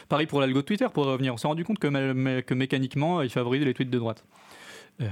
[0.08, 1.34] Pareil pour l'algo Twitter, pour revenir.
[1.34, 4.24] On s'est rendu compte que, que, mécaniquement, il favorise les tweets de droite.
[5.00, 5.06] Euh,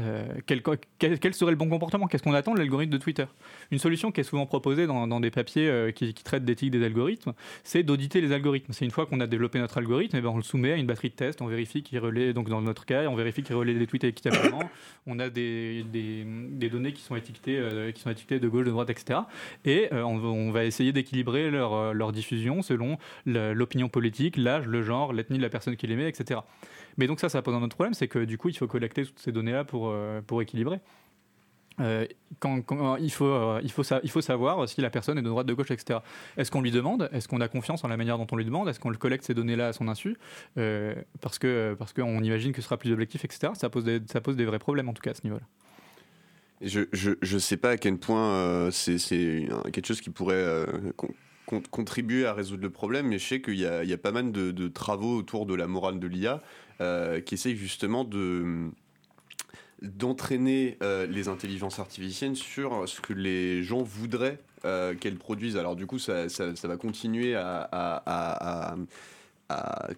[0.00, 2.06] euh, quel, serait le bon comportement?
[2.06, 3.26] Qu'est-ce qu'on attend de l'algorithme de Twitter?
[3.70, 7.32] Une solution qui est souvent proposée dans, des papiers euh, qui, traitent d'éthique des algorithmes,
[7.62, 8.72] c'est d'auditer les algorithmes.
[8.72, 10.86] C'est une fois qu'on a développé notre algorithme, eh ben on le soumet à une
[10.86, 13.72] batterie de tests, on vérifie qu'il relaie, donc dans notre cas, on vérifie qu'il relaie
[13.72, 14.62] les tweets équitablement,
[15.06, 15.84] on a des,
[16.70, 19.20] données qui sont, étiquetées, euh, qui sont étiquetées de gauche, de droite, etc.
[19.64, 25.38] Et on, va essayer d'équilibrer leur, leur diffusion selon l'opinion politique, l'âge, le genre, l'ethnie
[25.38, 26.40] de la personne qui l'émet, etc.
[26.96, 29.04] Mais donc ça, ça pose un autre problème, c'est que du coup, il faut collecter
[29.04, 30.80] toutes ces données-là pour, euh, pour équilibrer.
[31.80, 32.06] Euh,
[32.38, 35.46] quand, il, faut, euh, il, faut il faut savoir si la personne est de droite,
[35.46, 35.98] de gauche, etc.
[36.36, 37.08] Est-ce qu'on lui demande?
[37.12, 38.68] Est-ce qu'on a confiance en la manière dont on lui demande?
[38.68, 40.16] Est-ce qu'on collecte ces données-là à son insu?
[41.20, 43.54] Parce qu'on parce qu'on imagine que ce sera plus objectif, etc.
[43.56, 45.42] Ça pose, des, ça pose des vrais problèmes, en tout cas, à ce niveau-là.
[46.60, 48.98] Je ne je, sais pas à quel point c'est
[49.72, 50.66] quelque chose qui pourrait
[51.44, 54.68] contribuer à résoudre le problème, mais je sais qu'il y, y, a pas mal de,
[54.68, 56.40] travaux autour de la morale de l'IA
[56.80, 58.70] euh, qui essaye justement de
[59.80, 65.56] d'entraîner euh, les intelligences artificielles sur ce que les gens voudraient euh, qu'elles produisent.
[65.56, 66.26] Alors du coup, ça,
[66.64, 68.76] va continuer à,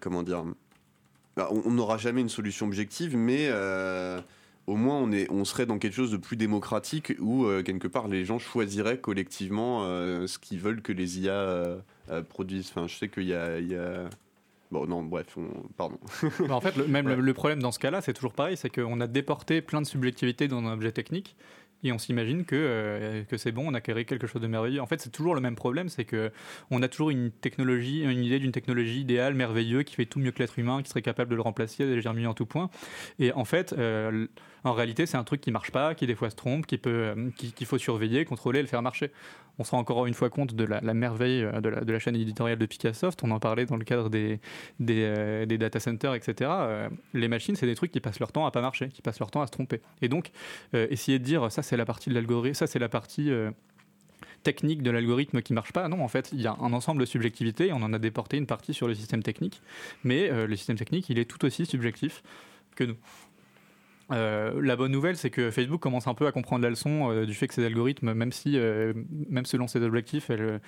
[0.01, 0.45] comment dire
[1.37, 3.51] bah, On n'aura jamais une solution objective, mais
[4.67, 8.09] au moins on, est, on serait dans quelque chose de plus démocratique où quelque part
[8.09, 9.83] les gens choisiraient collectivement
[10.27, 11.79] ce qu'ils veulent que les IA
[12.29, 12.71] produisent.
[12.71, 14.09] Enfin, je sais qu'il y a
[14.71, 15.39] Bon, non, bref,
[15.77, 15.99] pardon.
[16.41, 19.01] Bah, en fait, le, même le, problème dans ce cas-là, c'est toujours pareil, c'est qu'on
[19.01, 21.37] a déporté plein de subjectivité dans un objet technique
[21.85, 24.81] et on s'imagine que, euh, que c'est bon, on a créé quelque chose de merveilleux.
[24.81, 26.33] En fait, c'est toujours le même problème, c'est que
[26.71, 30.33] on a toujours une technologie, une idée d'une technologie idéale, merveilleuse, qui fait tout mieux
[30.33, 32.71] que l'être humain, qui serait capable de le remplacer, de le en tout point.
[33.19, 34.27] Et en fait, euh,
[34.65, 36.91] en réalité, c'est un truc qui marche pas, qui des fois se trompe, qui peut,
[36.91, 39.13] euh, qu'il faut surveiller, contrôler, le faire marcher
[39.59, 42.59] on se rend encore une fois compte de la, merveille euh, de la, chaîne éditoriale
[42.59, 43.23] de Picassoft.
[43.25, 44.39] On en parlait dans le cadre des,
[44.81, 46.51] des, euh, data centers, etc.
[47.15, 49.31] Les machines, c'est des trucs qui passent leur temps à pas marcher, qui passent leur
[49.31, 49.81] temps à se tromper.
[50.03, 50.31] Et donc,
[50.75, 53.31] essayer de dire ça, c'est la partie de l'algorithme, ça, c'est la partie
[54.43, 55.89] technique de l'algorithme qui marche pas.
[55.89, 57.73] Non, en fait, il y a un ensemble de subjectivité.
[57.73, 59.63] On en a déporté une partie sur le système technique,
[60.05, 62.23] mais le système technique, il est tout aussi subjectif
[62.75, 62.97] que nous.
[64.13, 67.27] Euh, la bonne nouvelle, c'est que Facebook commence un peu à comprendre la leçon euh,
[67.27, 68.93] du fait que ces algorithmes, même si, euh,
[69.29, 70.61] même selon ses objectifs, elles,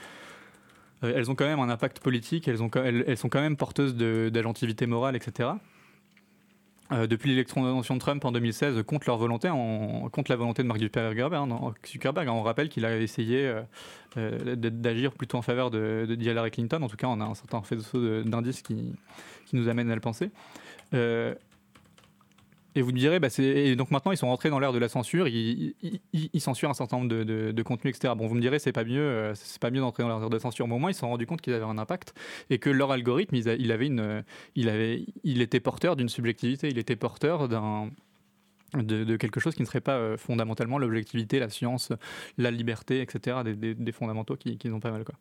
[1.02, 4.86] elles, ont quand même un impact politique, elles, ont, elles, sont quand même porteuses d'agentivité
[4.86, 5.50] morale, etc.
[6.90, 9.48] depuis l'élection de Trump en 2016, contre leur volonté,
[10.10, 13.54] contre la volonté de Mark Zuckerberg, hein, Zuckerberg on rappelle qu'il a essayé
[14.16, 16.82] d'agir plutôt en faveur de Hillary Clinton.
[16.82, 18.96] En tout cas, on a un certain faisceau d'indices qui,
[19.46, 20.30] qui, nous amène à le penser.
[22.78, 23.26] Et vous me direz, bah
[23.74, 25.74] donc maintenant ils sont rentrés dans l'ère de la censure, ils,
[26.38, 28.14] censurent un certain nombre de, contenus, etc.
[28.16, 30.38] Bon, vous me direz, c'est pas mieux, euh, c'est pas mieux d'entrer dans l'ère de
[30.38, 32.14] censure, mais au moins ils se sont rendus compte qu'ils avaient un impact
[32.50, 37.90] et que leur algorithme, il, avait il était porteur d'une subjectivité, il était porteur d'un
[38.74, 41.92] de, quelque chose qui ne serait pas euh, fondamentalement l'objectivité, la science,
[42.36, 43.38] la liberté, etc.
[43.44, 45.16] Des, fondamentaux qui, qui ont pas mal quoi.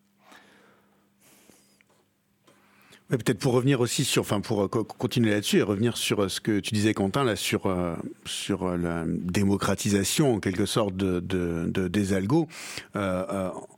[3.09, 6.41] Peut-être pour revenir aussi sur, enfin pour euh, continuer là-dessus et revenir sur euh, ce
[6.41, 7.95] que tu disais Quentin là sur euh,
[8.25, 12.49] sur la démocratisation en quelque sorte de, de, des algos.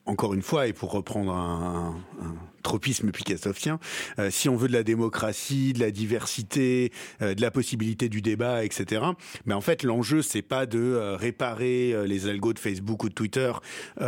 [0.07, 3.79] encore une fois et pour reprendre un, un tropisme picassovien,
[4.19, 6.91] euh, si on veut de la démocratie, de la diversité,
[7.21, 9.03] euh, de la possibilité du débat, etc.
[9.45, 13.09] Mais en fait, l'enjeu c'est pas de euh, réparer euh, les algos de Facebook ou
[13.09, 13.51] de Twitter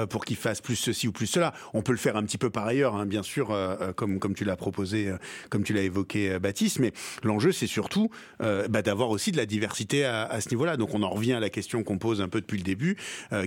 [0.10, 1.54] pour qu'ils fassent plus ceci ou plus cela.
[1.74, 3.56] On peut le faire un petit peu par ailleurs, hein, bien sûr,
[3.96, 5.14] comme comme tu l'as proposé,
[5.50, 6.80] comme tu l'as évoqué, Baptiste.
[6.80, 6.94] Mais
[7.24, 10.78] l'enjeu c'est surtout bah, d'avoir aussi de la diversité à, à ce niveau-là.
[10.78, 12.98] Donc on en revient à la question qu'on pose un peu depuis le début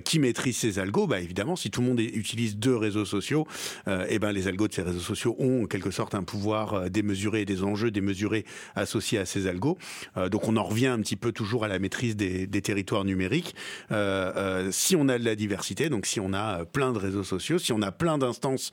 [0.05, 1.07] qui maîtrise ces algos?
[1.07, 3.47] Bah évidemment, si tout le monde utilise deux réseaux sociaux,
[3.87, 6.75] et eh ben les algos de ces réseaux sociaux ont en quelque sorte un pouvoir
[6.75, 9.79] euh, démesuré, des enjeux démesurés associés à ces algos.
[10.17, 13.55] Euh, donc on en revient un petit peu toujours à la maîtrise des, territoires numériques.
[13.91, 17.59] Euh, si on a de la diversité, donc si on a plein de réseaux sociaux,
[17.59, 18.71] si on a plein d'instances,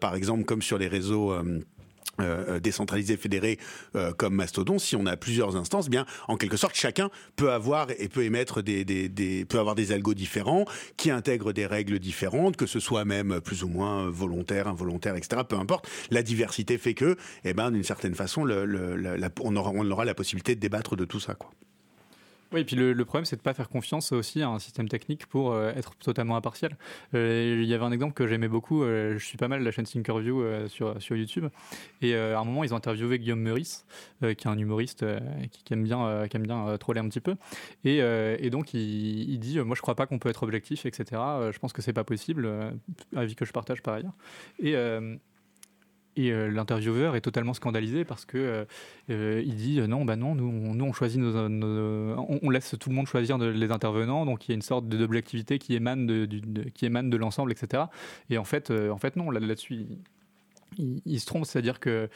[0.00, 1.34] par exemple comme sur les réseaux
[2.20, 3.58] euh, décentralisé fédéré
[3.96, 7.52] euh, comme Mastodon, si on a plusieurs instances, eh bien en quelque sorte chacun peut
[7.52, 10.64] avoir et peut émettre des, des, des, peut avoir des algos différents
[10.96, 15.42] qui intègrent des règles différentes, que ce soit même plus ou moins volontaire, involontaire, etc.
[15.48, 15.88] Peu importe.
[16.10, 20.04] La diversité fait que, eh ben d'une certaine façon, le, le, on aura on aura
[20.04, 21.50] la possibilité de débattre de tout ça, quoi.
[22.52, 24.88] Oui, et puis le, problème, c'est de ne pas faire confiance aussi à un système
[24.88, 26.78] technique pour euh, être totalement impartial.
[27.14, 29.70] Euh, il y avait un exemple que j'aimais beaucoup, euh, je suis pas mal la
[29.70, 31.48] chaîne Thinkerview sur, sur YouTube,
[32.00, 33.84] et à un moment, ils ont interviewé Guillaume Meurice,
[34.20, 35.04] qui est un humoriste
[35.50, 37.36] qui, aime bien, qui aime bien troller un petit peu,
[37.84, 41.20] et, donc il, il, dit, moi je crois pas qu'on peut être objectif, etc.
[41.52, 42.50] je pense que c'est pas possible,
[43.14, 44.14] avis que je partage par ailleurs.
[44.58, 44.74] Et
[46.18, 48.64] et euh, l'intervieweur est totalement scandalisé parce que euh,
[49.10, 53.38] euh, il dit non, bah non, nous, on, choisit on, laisse tout le monde choisir
[53.38, 56.26] les intervenants, donc il y a une sorte d'objectivité qui émane de,
[56.70, 57.84] qui émane de l'ensemble, etc.
[58.30, 59.86] Et en fait, en fait non, là-dessus.
[60.76, 62.08] il, se trompe, c'est-à-dire que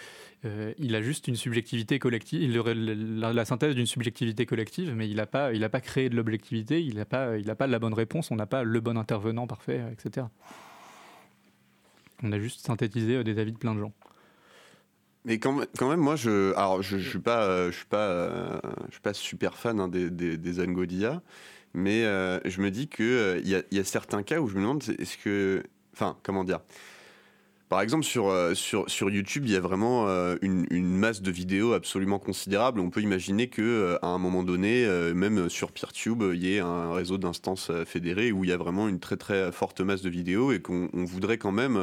[0.78, 5.16] il a juste une subjectivité collective, il la, la, synthèse d'une subjectivité collective, mais il
[5.16, 7.78] n'a pas, il a pas créé de l'objectivité, il n'a pas, il a pas la
[7.78, 10.26] bonne réponse, on n'a pas le bon intervenant parfait, etc.
[12.22, 13.92] On a juste synthétisé euh, des avis de plein de gens.
[15.24, 15.54] Mais quand,
[15.88, 18.58] même, moi, je, alors, je, suis pas, euh, suis euh,
[18.90, 21.22] suis pas super fan hein, des, des, des d'IA,
[21.74, 25.16] mais je me dis que il y, a certains cas où je me demande, est-ce
[25.16, 25.62] que,
[25.94, 26.58] enfin, comment dire,
[27.72, 31.30] par exemple, sur, euh, sur, sur YouTube, il y a vraiment euh, une, masse de
[31.30, 32.80] vidéos absolument considérable.
[32.80, 36.60] On peut imaginer que euh, à un moment donné, même sur PeerTube, il y ait
[36.60, 40.10] un réseau d'instances fédérées où il y a vraiment une très très forte masse de
[40.10, 41.80] vidéos et qu'on voudrait quand même,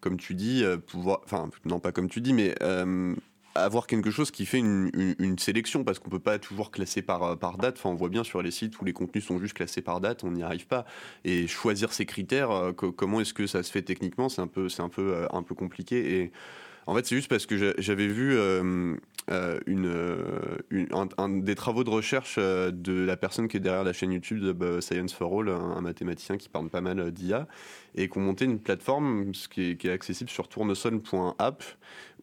[0.00, 2.54] comme tu dis, pouvoir, enfin non pas comme tu dis, mais
[3.54, 7.36] avoir quelque chose qui fait une, sélection parce qu'on peut pas toujours classer par, euh,
[7.36, 7.76] par date.
[7.78, 10.24] Enfin, on voit bien sur les sites où les contenus sont juste classés par date,
[10.24, 10.84] on n'y arrive pas.
[11.24, 14.68] Et choisir ces critères, euh, comment est-ce que ça se fait techniquement, c'est un peu,
[14.98, 16.32] euh, compliqué.
[16.86, 18.36] En fait, c'est juste parce que j'avais vu
[19.66, 19.88] une,
[21.18, 24.80] un, des travaux de recherche de la personne qui est derrière la chaîne YouTube de
[24.80, 27.46] Science for All, un, mathématicien qui parle pas mal d'IA,
[27.94, 31.62] et qu'on montait une plateforme qui est, qui est accessible sur tournesol.app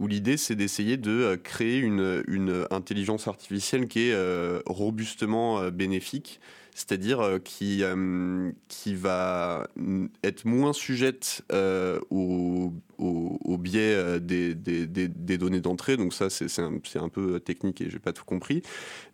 [0.01, 5.71] où l'idée c'est d'essayer de euh, créer une, intelligence artificielle qui est euh, robustement euh,
[5.71, 6.41] bénéfique,
[6.81, 7.83] c'est-à-dire qui,
[8.67, 9.67] qui va
[10.23, 11.43] être moins sujette
[12.09, 14.55] au, au, biais des,
[15.37, 15.97] données d'entrée.
[15.97, 18.63] Donc ça c'est un, un, peu technique et j'ai pas tout compris.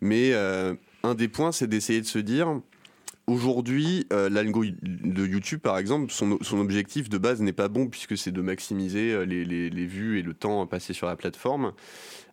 [0.00, 2.60] Mais un des points c'est d'essayer de se dire
[3.28, 8.16] Aujourd'hui, euh, l'algo de YouTube, par exemple, son, objectif de base n'est pas bon puisque
[8.16, 11.74] c'est de maximiser euh, les, vues et le temps passé sur la plateforme.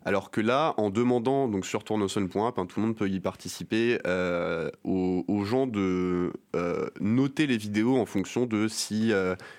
[0.06, 3.98] Alors que là, en demandant donc sur tournesol.app, hein, tout le monde peut y participer,
[4.06, 6.32] euh, aux, gens de
[6.98, 9.12] noter les vidéos en fonction de si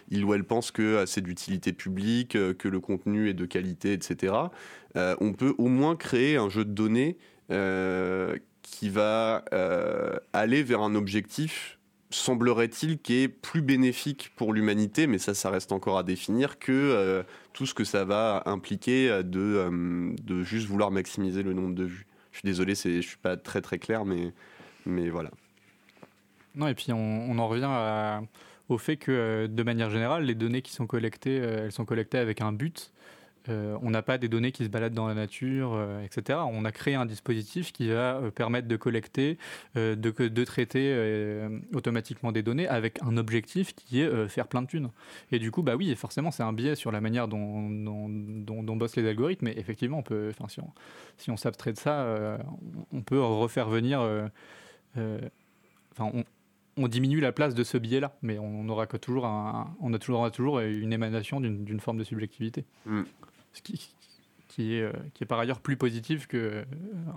[0.09, 4.33] il ou elle pense que c'est d'utilité publique, que le contenu est de qualité, etc.
[4.95, 7.17] on peut au moins créer un jeu de données
[8.71, 15.17] qui va euh, aller vers un objectif, semblerait-il, qui est plus bénéfique pour l'humanité, mais
[15.17, 19.39] ça, ça reste encore à définir, que euh, tout ce que ça va impliquer de,
[19.39, 22.05] euh, de juste vouloir maximiser le nombre de vues.
[22.31, 24.33] Je suis désolé, je ne suis pas très très clair, mais,
[24.85, 25.31] mais voilà.
[26.53, 28.27] Non, et puis on en revient
[28.69, 32.41] au fait que, de manière générale, les données qui sont collectées, elles sont collectées avec
[32.41, 32.91] un but.
[33.49, 36.39] Euh, on n'a pas des données qui se baladent dans la nature, euh, etc.
[36.51, 39.37] On a créé un dispositif qui va euh, permettre de collecter,
[39.75, 44.89] de, traiter automatiquement des données avec un objectif qui est faire plein de thunes.
[45.31, 48.95] Et du coup, bah oui, forcément, c'est un biais sur la manière dont, dont, bossent
[48.95, 49.45] les algorithmes.
[49.45, 50.71] Mais effectivement, on peut, si on,
[51.17, 52.37] si on s'abstrait de ça,
[52.93, 53.99] on peut refaire venir.
[54.95, 56.11] Enfin,
[56.77, 59.25] on, diminue la place de ce biais-là, mais on aura toujours,
[59.81, 62.65] on a toujours, toujours une émanation d'une forme de subjectivité.
[63.53, 66.63] Qui, est, euh, qui est par ailleurs plus positif que euh,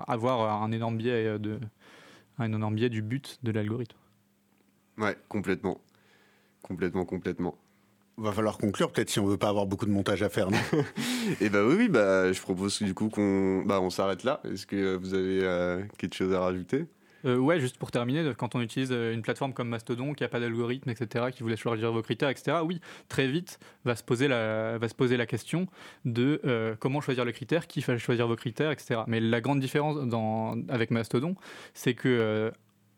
[0.07, 1.59] avoir un énorme biais, euh, de,
[2.39, 3.97] un énorme biais du but de l'algorithme.
[4.99, 5.81] Ouais, complètement.
[6.63, 7.57] Complètement, complètement.
[8.19, 10.59] Va falloir conclure peut-être si on veut pas avoir beaucoup de montage à faire, non?
[11.41, 14.43] Eh bah oui, oui, bah je propose du coup qu'on bah, on s'arrête là.
[14.45, 16.87] Est-ce que vous avez quelque chose à rajouter?
[17.25, 20.29] Euh, ouais, juste pour terminer, quand on utilise euh, une plateforme comme Mastodon, qui n'a
[20.29, 24.03] pas d'algorithme, etc., qui vous laisse choisir vos critères, etc., oui, très vite va se
[24.03, 25.67] poser la, va se poser la question
[26.05, 29.03] de euh, comment choisir le critère, qui va choisir vos critères, etc.
[29.07, 29.97] Mais la grande différence
[30.69, 31.35] avec Mastodon,
[31.75, 32.53] c'est que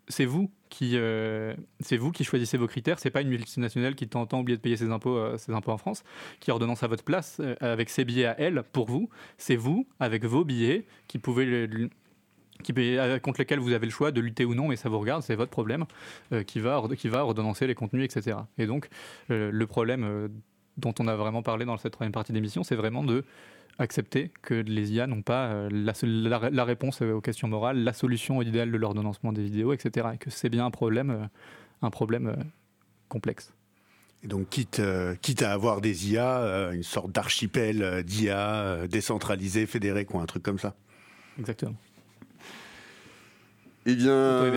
[0.09, 0.97] c'est vous qui
[1.81, 2.99] c'est vous qui choisissez vos critères.
[2.99, 5.53] C'est pas une multinationale qui de temps en temps oublie de payer ses impôts ses
[5.53, 6.03] impôts en France
[6.41, 9.09] qui ordonnance à votre place avec ses billets à elle pour vous.
[9.39, 11.69] C'est vous avec vos billets qui pouvez
[12.63, 14.99] qui, euh, contre lesquels vous avez le choix de lutter ou non, mais ça vous
[14.99, 15.85] regarde, c'est votre problème,
[16.33, 18.39] euh, qui, va, qui va ordonnancer les contenus, etc.
[18.59, 18.89] Et donc,
[19.31, 20.29] euh, le problème
[20.77, 23.25] dont on a vraiment parlé dans cette troisième partie d'émission, c'est vraiment de
[23.79, 25.93] accepter que les IA n'ont pas la,
[26.51, 30.09] la, réponse aux questions morales, la solution idéale de l'ordonnancement des vidéos, etc.
[30.15, 31.29] Et que c'est bien un problème,
[31.81, 32.37] un problème
[33.09, 33.55] complexe.
[34.23, 34.83] Et donc, quitte,
[35.23, 40.59] quitte à avoir des IA, une sorte d'archipel d'IA décentralisé, fédéré, quoi, un truc comme
[40.59, 40.75] ça.
[41.39, 41.75] Exactement.
[43.87, 44.53] Eh bien.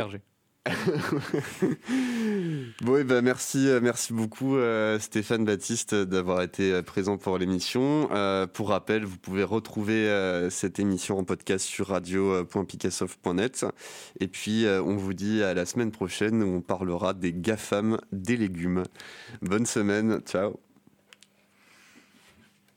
[2.82, 7.38] bon, et ben merci, euh, merci beaucoup euh, Stéphane Baptiste d'avoir été euh, présent pour
[7.38, 8.10] l'émission.
[8.54, 10.10] pour rappel, vous pouvez retrouver
[10.50, 13.66] cette émission en podcast sur radio.picassoft.net.
[14.20, 18.38] Et puis, on vous dit à la semaine prochaine où on parlera des GAFAM des
[18.38, 18.84] légumes.
[19.42, 20.65] Bonne semaine, ciao